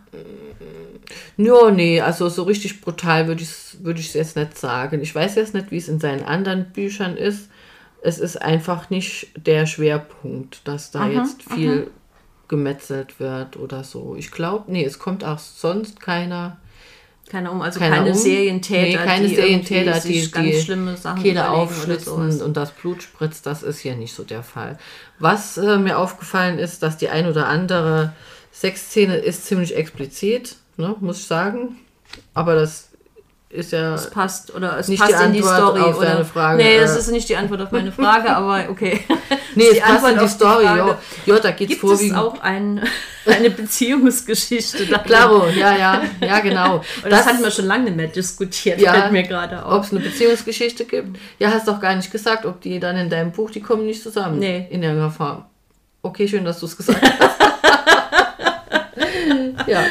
Ja, 1.38 1.72
nee, 1.72 2.02
also 2.02 2.28
so 2.28 2.44
richtig 2.44 2.82
brutal 2.82 3.28
würde 3.28 3.42
ich 3.42 3.50
es 3.50 3.78
würd 3.82 3.98
jetzt 3.98 4.36
nicht 4.36 4.58
sagen. 4.58 5.02
Ich 5.02 5.16
weiß 5.16 5.36
jetzt 5.36 5.54
nicht, 5.54 5.72
wie 5.72 5.78
es 5.78 5.88
in 5.88 6.00
seinen 6.00 6.24
anderen 6.24 6.66
Büchern 6.66 7.16
ist 7.16 7.50
es 8.02 8.20
ist 8.20 8.42
einfach 8.42 8.90
nicht 8.90 9.30
der 9.36 9.66
Schwerpunkt, 9.66 10.62
dass 10.68 10.92
da 10.92 11.02
aha, 11.02 11.10
jetzt 11.10 11.44
viel 11.44 11.84
aha. 11.84 11.92
gemetzelt 12.48 13.20
wird 13.20 13.58
oder 13.58 13.84
so. 13.84 14.16
Ich 14.18 14.32
glaube, 14.32 14.72
nee, 14.72 14.84
es 14.84 15.00
kommt 15.00 15.24
auch 15.24 15.40
sonst 15.40 16.00
keiner. 16.00 16.58
Keine 17.30 17.52
um, 17.52 17.62
also 17.62 17.80
keine, 17.80 17.98
keine 17.98 18.12
um. 18.12 18.18
Serientäter, 18.18 19.00
nee, 19.00 19.06
keine 19.06 19.28
die 19.28 19.36
Serientäter, 19.36 20.00
die, 20.00 20.22
die 20.22 20.32
ganz 20.32 20.56
schlimme 20.62 20.98
Sachen 20.98 21.22
Kehle 21.22 21.50
aufschlitzen 21.50 22.42
und 22.42 22.58
das 22.58 22.72
Blut 22.72 23.04
spritzt, 23.04 23.46
das 23.46 23.62
ist 23.62 23.80
hier 23.80 23.96
nicht 23.96 24.16
so 24.16 24.24
der 24.24 24.42
Fall. 24.42 24.80
Was 25.20 25.58
äh, 25.58 25.78
mir 25.78 26.00
aufgefallen 26.00 26.58
ist, 26.58 26.82
dass 26.82 26.98
die 26.98 27.10
ein 27.10 27.28
oder 27.28 27.48
andere 27.48 28.14
Sexszene 28.52 29.18
ist 29.18 29.46
ziemlich 29.46 29.76
explizit, 29.76 30.56
ne, 30.78 30.96
muss 31.02 31.20
ich 31.20 31.28
sagen. 31.28 31.78
Aber 32.34 32.56
das 32.56 32.89
ist 33.50 33.72
ja. 33.72 33.96
Es 33.96 34.12
passt 34.12 34.54
oder 34.54 34.78
es 34.78 34.88
nicht 34.88 35.00
passt 35.00 35.20
die 35.20 35.26
in 35.26 35.34
die 35.34 35.42
Story. 35.42 35.82
Auf 35.82 35.98
oder? 35.98 36.24
Frage. 36.24 36.62
Nee, 36.62 36.80
das 36.80 36.96
ist 36.96 37.10
nicht 37.10 37.28
die 37.30 37.36
Antwort 37.36 37.62
auf 37.62 37.72
meine 37.72 37.92
Frage, 37.92 38.30
aber 38.30 38.70
okay. 38.70 39.02
nee, 39.56 39.70
es 39.72 39.80
passt 39.80 40.08
in 40.08 40.20
die 40.20 40.28
Story. 40.28 40.66
Jo, 40.66 40.96
jo, 41.26 41.40
da 41.40 41.52
geht's 41.52 41.70
Gibt 41.70 41.82
vorwiegend. 41.82 42.12
es 42.12 42.18
auch 42.18 42.40
ein, 42.42 42.84
eine 43.26 43.50
Beziehungsgeschichte? 43.50 44.86
Klaro, 45.04 45.48
ja, 45.48 45.76
ja, 45.76 46.02
ja, 46.22 46.40
genau. 46.42 46.76
Und 46.76 46.86
das, 47.06 47.26
das 47.26 47.26
hatten 47.26 47.44
wir 47.44 47.50
schon 47.50 47.66
lange 47.66 47.86
nicht 47.86 47.98
mehr 47.98 48.08
diskutiert, 48.08 48.80
ja, 48.80 48.94
fällt 48.94 49.12
mir 49.14 49.24
gerade 49.24 49.66
auf. 49.66 49.74
Ob 49.74 49.84
es 49.84 49.92
eine 49.92 50.02
Beziehungsgeschichte 50.02 50.86
gibt? 50.86 51.18
Ja, 51.40 51.52
hast 51.52 51.68
doch 51.68 51.80
gar 51.80 51.96
nicht 51.96 52.12
gesagt, 52.12 52.46
ob 52.46 52.62
die 52.62 52.80
dann 52.80 52.98
in 52.98 53.10
deinem 53.10 53.32
Buch, 53.32 53.50
die 53.50 53.62
kommen 53.62 53.88
nicht 53.88 54.04
zusammen. 54.04 54.38
Nee. 54.38 54.68
In 54.70 54.84
irgendeiner 54.84 55.12
Form. 55.12 55.46
Okay, 56.04 56.28
schön, 56.28 56.46
dass 56.46 56.60
du 56.60 56.68
es 56.68 56.78
gesagt 56.78 57.02
hast. 57.20 57.40
ja. 59.68 59.84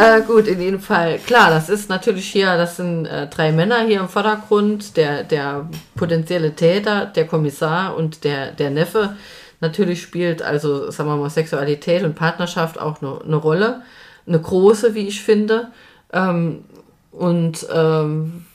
Äh, 0.00 0.22
gut, 0.22 0.46
in 0.46 0.62
jedem 0.62 0.80
Fall. 0.80 1.18
Klar, 1.18 1.50
das 1.50 1.68
ist 1.68 1.90
natürlich 1.90 2.24
hier, 2.24 2.56
das 2.56 2.78
sind 2.78 3.04
äh, 3.04 3.26
drei 3.26 3.52
Männer 3.52 3.80
hier 3.80 4.00
im 4.00 4.08
Vordergrund, 4.08 4.96
der, 4.96 5.24
der 5.24 5.68
potenzielle 5.94 6.56
Täter, 6.56 7.04
der 7.04 7.26
Kommissar 7.26 7.94
und 7.94 8.24
der, 8.24 8.52
der 8.52 8.70
Neffe. 8.70 9.16
Natürlich 9.60 10.00
spielt 10.00 10.40
also, 10.40 10.90
sagen 10.90 11.10
wir 11.10 11.16
mal, 11.16 11.28
Sexualität 11.28 12.02
und 12.02 12.14
Partnerschaft 12.14 12.80
auch 12.80 13.02
eine, 13.02 13.20
eine 13.22 13.36
Rolle. 13.36 13.82
Eine 14.26 14.40
große, 14.40 14.94
wie 14.94 15.06
ich 15.06 15.20
finde. 15.20 15.68
Ähm, 16.14 16.64
und 17.12 17.66
ähm, 17.70 18.46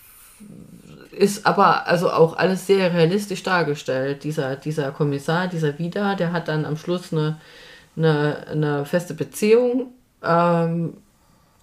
ist 1.11 1.45
aber 1.45 1.85
also 1.85 2.09
auch 2.09 2.37
alles 2.37 2.65
sehr 2.65 2.91
realistisch 2.91 3.43
dargestellt. 3.43 4.23
Dieser, 4.23 4.55
dieser 4.55 4.91
Kommissar, 4.91 5.45
dieser 5.47 5.77
Vida, 5.77 6.15
der 6.15 6.31
hat 6.31 6.47
dann 6.47 6.65
am 6.65 6.75
Schluss 6.75 7.13
eine, 7.13 7.39
eine, 7.95 8.47
eine 8.49 8.85
feste 8.85 9.13
Beziehung 9.13 9.93
ähm, 10.23 10.97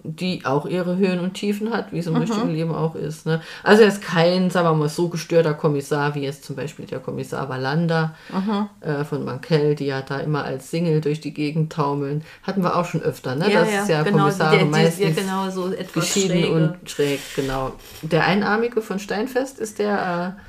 die 0.03 0.45
auch 0.45 0.65
ihre 0.65 0.97
Höhen 0.97 1.19
und 1.19 1.33
Tiefen 1.33 1.73
hat, 1.73 1.91
wie 1.93 1.99
es 1.99 2.07
im 2.07 2.13
mhm. 2.13 2.21
richtigen 2.21 2.49
Leben 2.49 2.75
auch 2.75 2.95
ist. 2.95 3.25
Ne? 3.25 3.41
Also 3.63 3.83
er 3.83 3.87
ist 3.87 4.01
kein, 4.01 4.49
sagen 4.49 4.67
wir 4.67 4.73
mal, 4.73 4.89
so 4.89 5.07
gestörter 5.07 5.53
Kommissar, 5.53 6.13
wie 6.15 6.21
jetzt 6.21 6.43
zum 6.43 6.55
Beispiel 6.55 6.85
der 6.85 6.99
Kommissar 6.99 7.47
Wallander 7.47 8.13
mhm. 8.29 8.69
äh, 8.81 9.05
von 9.05 9.23
Mankell, 9.23 9.75
die 9.75 9.85
ja 9.85 10.01
da 10.01 10.19
immer 10.19 10.43
als 10.43 10.69
Single 10.69 10.99
durch 10.99 11.21
die 11.21 11.33
Gegend 11.33 11.71
taumeln. 11.71 12.23
Hatten 12.43 12.63
wir 12.63 12.75
auch 12.75 12.85
schon 12.85 13.01
öfter, 13.01 13.35
ne? 13.35 13.51
Ja, 13.51 13.61
das 13.61 13.71
ja, 13.71 13.81
ist 13.81 13.89
ja 13.89 14.03
genau, 14.03 14.17
Kommissare 14.17 14.57
der, 14.57 14.65
meistens 14.65 15.15
ja, 15.15 15.23
genau, 15.23 15.49
so 15.49 15.71
etwas 15.71 15.93
geschieden 15.93 16.43
schräge. 16.43 16.53
und 16.53 16.89
schräg, 16.89 17.19
genau. 17.35 17.71
Der 18.01 18.25
Einarmige 18.25 18.81
von 18.81 18.99
Steinfest 18.99 19.59
ist 19.59 19.79
der... 19.79 20.35
Äh, 20.37 20.41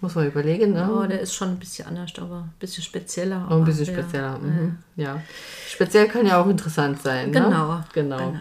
Muss 0.00 0.14
man 0.14 0.26
überlegen, 0.26 0.72
ne? 0.74 0.90
Oh, 0.92 1.06
der 1.06 1.20
ist 1.20 1.34
schon 1.34 1.48
ein 1.50 1.58
bisschen 1.58 1.86
anders, 1.88 2.12
aber 2.18 2.36
ein 2.40 2.52
bisschen 2.60 2.82
spezieller. 2.84 3.40
Noch 3.40 3.50
ein 3.58 3.64
bisschen 3.64 3.88
aber, 3.88 3.96
ja. 3.96 4.02
spezieller. 4.02 4.38
Mhm. 4.38 4.78
Ja. 4.96 5.20
Speziell 5.68 6.06
kann 6.08 6.26
ja 6.26 6.40
auch 6.40 6.46
interessant 6.48 7.02
sein. 7.02 7.32
Genau, 7.32 7.48
Ne? 7.74 7.84
Genau. 7.94 8.16
genau. 8.18 8.40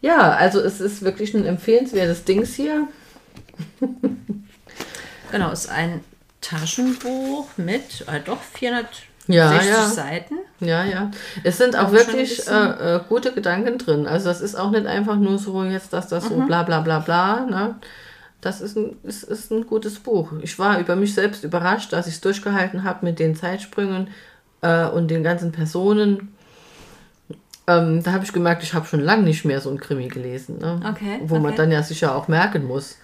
Ja, 0.00 0.32
also 0.32 0.60
es 0.60 0.80
ist 0.80 1.02
wirklich 1.02 1.34
ein 1.34 1.44
empfehlenswertes 1.44 2.24
Dings 2.24 2.54
hier. 2.54 2.88
Genau, 5.32 5.50
ist 5.50 5.68
ein 5.70 6.00
Taschenbuch 6.40 7.48
mit 7.56 8.04
äh, 8.06 8.20
doch 8.24 8.40
460 8.40 9.04
Ja, 9.26 9.60
ja. 9.60 9.86
Seiten. 9.86 10.36
Ja, 10.60 10.84
ja. 10.84 11.10
Es 11.42 11.58
sind 11.58 11.76
auch 11.76 11.88
Auch 11.88 11.92
wirklich 11.92 12.46
äh, 12.48 12.96
äh, 12.96 13.00
gute 13.08 13.32
Gedanken 13.32 13.76
drin. 13.78 14.06
Also 14.06 14.28
das 14.28 14.40
ist 14.40 14.54
auch 14.54 14.70
nicht 14.70 14.86
einfach 14.86 15.16
nur 15.16 15.38
so 15.38 15.64
jetzt, 15.64 15.92
dass 15.92 16.06
das 16.08 16.30
Mhm. 16.30 16.34
so 16.42 16.46
bla 16.46 16.62
bla 16.62 16.80
bla 16.80 17.00
bla. 17.00 17.40
Ne? 17.46 17.74
Das 18.46 18.60
ist 18.60 18.76
ein, 18.76 18.96
ist, 19.02 19.24
ist 19.24 19.50
ein 19.50 19.66
gutes 19.66 19.98
Buch. 19.98 20.30
Ich 20.40 20.56
war 20.56 20.78
über 20.78 20.94
mich 20.94 21.14
selbst 21.14 21.42
überrascht, 21.42 21.92
dass 21.92 22.06
ich 22.06 22.14
es 22.14 22.20
durchgehalten 22.20 22.84
habe 22.84 23.04
mit 23.04 23.18
den 23.18 23.34
Zeitsprüngen 23.34 24.06
äh, 24.62 24.86
und 24.86 25.08
den 25.08 25.24
ganzen 25.24 25.50
Personen. 25.50 26.32
Ähm, 27.66 28.04
da 28.04 28.12
habe 28.12 28.22
ich 28.22 28.32
gemerkt, 28.32 28.62
ich 28.62 28.72
habe 28.72 28.86
schon 28.86 29.00
lange 29.00 29.24
nicht 29.24 29.44
mehr 29.44 29.60
so 29.60 29.68
ein 29.68 29.80
Krimi 29.80 30.06
gelesen. 30.06 30.58
Ne? 30.58 30.80
Okay, 30.88 31.18
Wo 31.24 31.40
man 31.40 31.46
okay. 31.46 31.56
dann 31.56 31.72
ja 31.72 31.82
sicher 31.82 32.14
auch 32.14 32.28
merken 32.28 32.64
muss, 32.68 32.98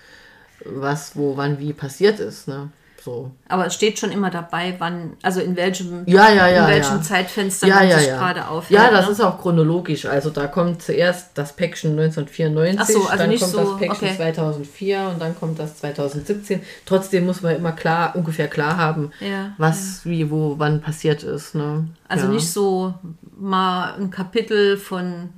was, 0.65 1.17
wo, 1.17 1.37
wann, 1.37 1.59
wie 1.59 1.73
passiert 1.73 2.21
ist. 2.21 2.47
Ne? 2.47 2.71
So. 3.05 3.33
Aber 3.49 3.67
es 3.67 3.75
steht 3.75 3.99
schon 3.99 4.13
immer 4.13 4.31
dabei, 4.31 4.77
wann, 4.79 5.17
also 5.23 5.41
in 5.41 5.57
welchem, 5.57 6.05
Ja, 6.07 6.31
ja, 6.31 6.49
ja, 6.49 6.67
in 6.67 6.75
welchem. 6.75 7.03
Zeitfenster 7.03 7.67
ja, 7.67 7.75
man 7.77 7.89
ja, 7.89 7.99
sich 7.99 8.09
gerade 8.09 8.47
aufhält. 8.47 8.81
Ja, 8.81 8.91
das 8.93 9.07
ne? 9.07 9.13
ist 9.13 9.21
auch 9.21 9.41
chronologisch. 9.41 10.07
Also 10.07 10.31
da 10.31 10.47
kommt 10.47 10.83
zuerst 10.83 11.31
das 11.35 11.55
Päckchen 11.55 11.99
1994, 11.99 12.81
Ach 12.81 12.87
so, 12.87 13.09
also 13.09 13.19
dann 13.19 13.31
nicht 13.31 13.41
kommt 13.41 13.53
so, 13.53 13.59
das 13.59 13.79
Päckchen 13.79 14.09
okay. 14.09 14.17
2004 14.17 15.11
und 15.13 15.21
dann 15.21 15.39
kommt 15.39 15.59
das 15.59 15.79
2017. 15.79 16.63
Trotzdem 16.87 17.27
muss 17.27 17.43
man 17.43 17.57
immer 17.57 17.73
klar, 17.73 18.15
ungefähr 18.15 18.47
klar 18.47 18.77
haben, 18.77 19.11
was, 19.59 20.05
wie, 20.05 20.31
wo, 20.31 20.55
wann 20.59 20.81
passiert 20.81 21.25
ist. 21.25 21.57
Ne? 21.57 21.89
Also 22.07 22.29
nicht 22.29 22.51
so 22.53 22.95
mal 23.37 23.95
ein 23.95 24.11
Kapitel 24.11 24.77
von 24.77 25.31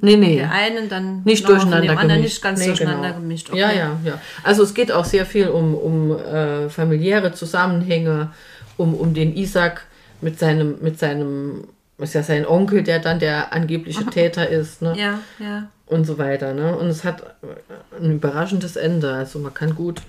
nee, 0.00 0.16
nee. 0.16 0.36
der 0.36 0.52
einen, 0.52 0.88
dann 0.88 1.22
Nicht 1.24 1.44
von 1.44 1.54
durcheinander 1.54 1.80
dem 1.88 1.98
anderen, 1.98 2.20
gemischt. 2.20 2.34
nicht 2.34 2.42
ganz 2.42 2.60
Nee, 2.60 2.66
durcheinander 2.66 3.08
genau. 3.08 3.20
gemischt. 3.20 3.50
Okay. 3.50 3.58
Ja, 3.60 3.72
ja, 3.72 4.00
ja. 4.04 4.20
Also 4.42 4.62
es 4.62 4.74
geht 4.74 4.92
auch 4.92 5.04
sehr 5.04 5.26
viel 5.26 5.48
um, 5.48 5.74
um 5.74 6.16
äh, 6.16 6.68
familiäre 6.68 7.32
Zusammenhänge, 7.32 8.30
um, 8.76 8.94
um 8.94 9.14
den 9.14 9.34
Isaac 9.36 9.86
mit 10.20 10.38
seinem, 10.38 10.76
mit 10.80 10.98
seinem, 10.98 11.64
ist 11.98 12.14
ja 12.14 12.22
sein 12.22 12.46
Onkel, 12.46 12.82
der 12.82 12.98
dann 12.98 13.18
der 13.18 13.52
angebliche 13.52 14.04
Täter 14.06 14.48
ist, 14.48 14.82
ne? 14.82 14.94
Ja, 14.96 15.18
ja. 15.38 15.68
Und 15.86 16.04
so 16.04 16.18
weiter, 16.18 16.52
ne? 16.52 16.76
Und 16.76 16.88
es 16.88 17.04
hat 17.04 17.22
ein 18.00 18.12
überraschendes 18.12 18.76
Ende. 18.76 19.12
Also 19.12 19.38
man 19.38 19.54
kann 19.54 19.74
gut 19.74 20.02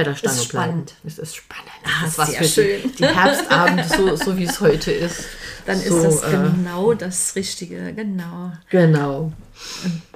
bei 0.00 0.04
der 0.04 0.16
Stange 0.16 0.36
Ist 0.40 0.48
bleiben. 0.48 0.70
spannend. 0.70 0.94
Es 1.04 1.18
ist 1.18 1.36
spannend. 1.36 1.70
Ah, 1.84 2.04
das 2.04 2.28
ist 2.28 2.54
sehr 2.54 2.64
schön. 2.64 2.90
Die, 2.92 2.96
die 2.96 3.06
Herbstabende, 3.06 3.84
so, 3.96 4.16
so 4.16 4.38
wie 4.38 4.44
es 4.44 4.60
heute 4.60 4.92
ist. 4.92 5.24
Dann 5.66 5.78
so, 5.78 5.98
ist 5.98 6.22
das 6.22 6.32
äh, 6.32 6.36
genau 6.36 6.94
das 6.94 7.36
Richtige, 7.36 7.92
genau. 7.92 8.52
Genau. 8.70 9.32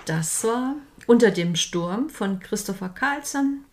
Das 0.07 0.42
war 0.44 0.77
Unter 1.07 1.31
dem 1.31 1.55
Sturm 1.55 2.09
von 2.09 2.40
Christopher 2.40 2.88
Carlsson 2.88 3.64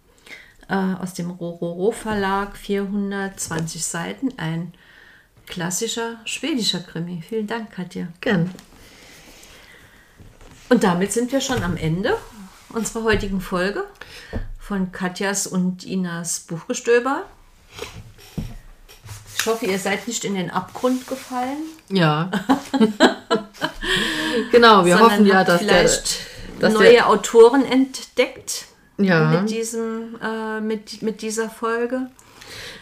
äh, 0.68 0.76
aus 0.76 1.14
dem 1.14 1.32
Rororo 1.32 1.94
Verlag, 1.94 2.58
420 2.58 3.86
Seiten, 3.86 4.34
ein 4.38 4.74
klassischer 5.48 6.18
schwedischer 6.26 6.82
Krimi. 6.82 7.24
Vielen 7.28 7.48
Dank, 7.48 7.72
Katja. 7.72 8.08
Gern. 8.20 8.52
Und 10.68 10.84
damit 10.84 11.14
sind 11.14 11.32
wir 11.32 11.40
schon 11.40 11.64
am 11.64 11.78
Ende 11.78 12.18
unserer 12.70 13.04
heutigen 13.04 13.40
Folge 13.40 13.86
von 14.72 14.94
Katjas 14.94 15.48
und 15.48 15.84
Inas 15.84 16.46
Buchgestöber. 16.48 17.24
Ich 19.38 19.46
hoffe, 19.46 19.66
ihr 19.66 19.78
seid 19.78 20.08
nicht 20.08 20.24
in 20.24 20.36
den 20.36 20.50
Abgrund 20.50 21.08
gefallen. 21.08 21.58
Ja. 21.90 22.32
genau, 24.54 24.86
wir 24.86 24.96
sondern 24.96 25.12
hoffen 25.12 25.26
ja, 25.26 25.44
dass 25.44 25.60
der, 25.60 25.68
vielleicht 25.68 26.20
dass 26.62 26.74
neue 26.74 26.90
der- 26.90 27.10
Autoren 27.10 27.66
entdeckt 27.66 28.68
ja, 28.98 29.42
mit, 29.42 29.50
diesem, 29.50 30.18
äh, 30.24 30.62
mit, 30.62 31.02
mit 31.02 31.22
dieser 31.22 31.50
Folge. 31.50 32.10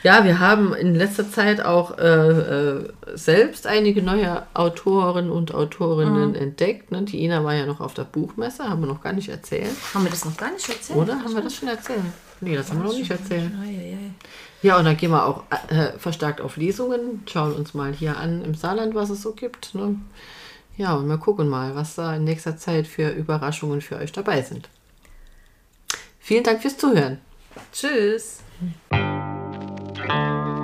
Ja, 0.03 0.23
wir 0.23 0.39
haben 0.39 0.73
in 0.73 0.95
letzter 0.95 1.29
Zeit 1.29 1.63
auch 1.63 1.97
äh, 1.97 2.03
äh, 2.03 2.93
selbst 3.13 3.67
einige 3.67 4.01
neue 4.01 4.43
Autoren 4.53 5.29
und 5.29 5.53
Autorinnen 5.53 6.35
entdeckt. 6.35 6.91
Ne? 6.91 7.03
Die 7.03 7.23
Ina 7.23 7.43
war 7.43 7.53
ja 7.53 7.65
noch 7.65 7.81
auf 7.81 7.93
der 7.93 8.03
Buchmesse, 8.03 8.63
haben 8.63 8.81
wir 8.81 8.87
noch 8.87 9.01
gar 9.01 9.13
nicht 9.13 9.29
erzählt. 9.29 9.71
Haben 9.93 10.05
wir 10.05 10.11
das 10.11 10.25
noch 10.25 10.37
gar 10.37 10.51
nicht 10.51 10.67
erzählt? 10.69 10.97
Oder 10.97 11.19
haben 11.19 11.33
wir 11.33 11.41
das 11.41 11.55
schon 11.55 11.67
erzählt? 11.67 11.99
Nee, 12.41 12.55
das 12.55 12.69
haben 12.69 12.81
wir 12.81 12.89
noch 12.89 12.97
nicht 12.97 13.11
erzählt. 13.11 13.51
Ja, 14.61 14.77
und 14.77 14.85
dann 14.85 14.97
gehen 14.97 15.11
wir 15.11 15.25
auch 15.25 15.43
äh, 15.69 15.97
verstärkt 15.97 16.41
auf 16.41 16.57
Lesungen, 16.57 17.23
schauen 17.25 17.53
uns 17.53 17.73
mal 17.73 17.93
hier 17.93 18.17
an 18.17 18.43
im 18.43 18.55
Saarland, 18.55 18.95
was 18.95 19.09
es 19.09 19.21
so 19.21 19.31
gibt. 19.33 19.73
Ne? 19.75 19.95
Ja, 20.77 20.95
und 20.95 21.07
wir 21.07 21.17
gucken 21.17 21.49
mal, 21.49 21.75
was 21.75 21.95
da 21.95 22.15
in 22.15 22.23
nächster 22.23 22.57
Zeit 22.57 22.87
für 22.87 23.09
Überraschungen 23.09 23.81
für 23.81 23.97
euch 23.97 24.11
dabei 24.11 24.41
sind. 24.41 24.69
Vielen 26.19 26.43
Dank 26.43 26.61
fürs 26.61 26.77
Zuhören. 26.77 27.19
Tschüss. 27.73 28.39
Thank 30.07 30.47
you. 30.47 30.58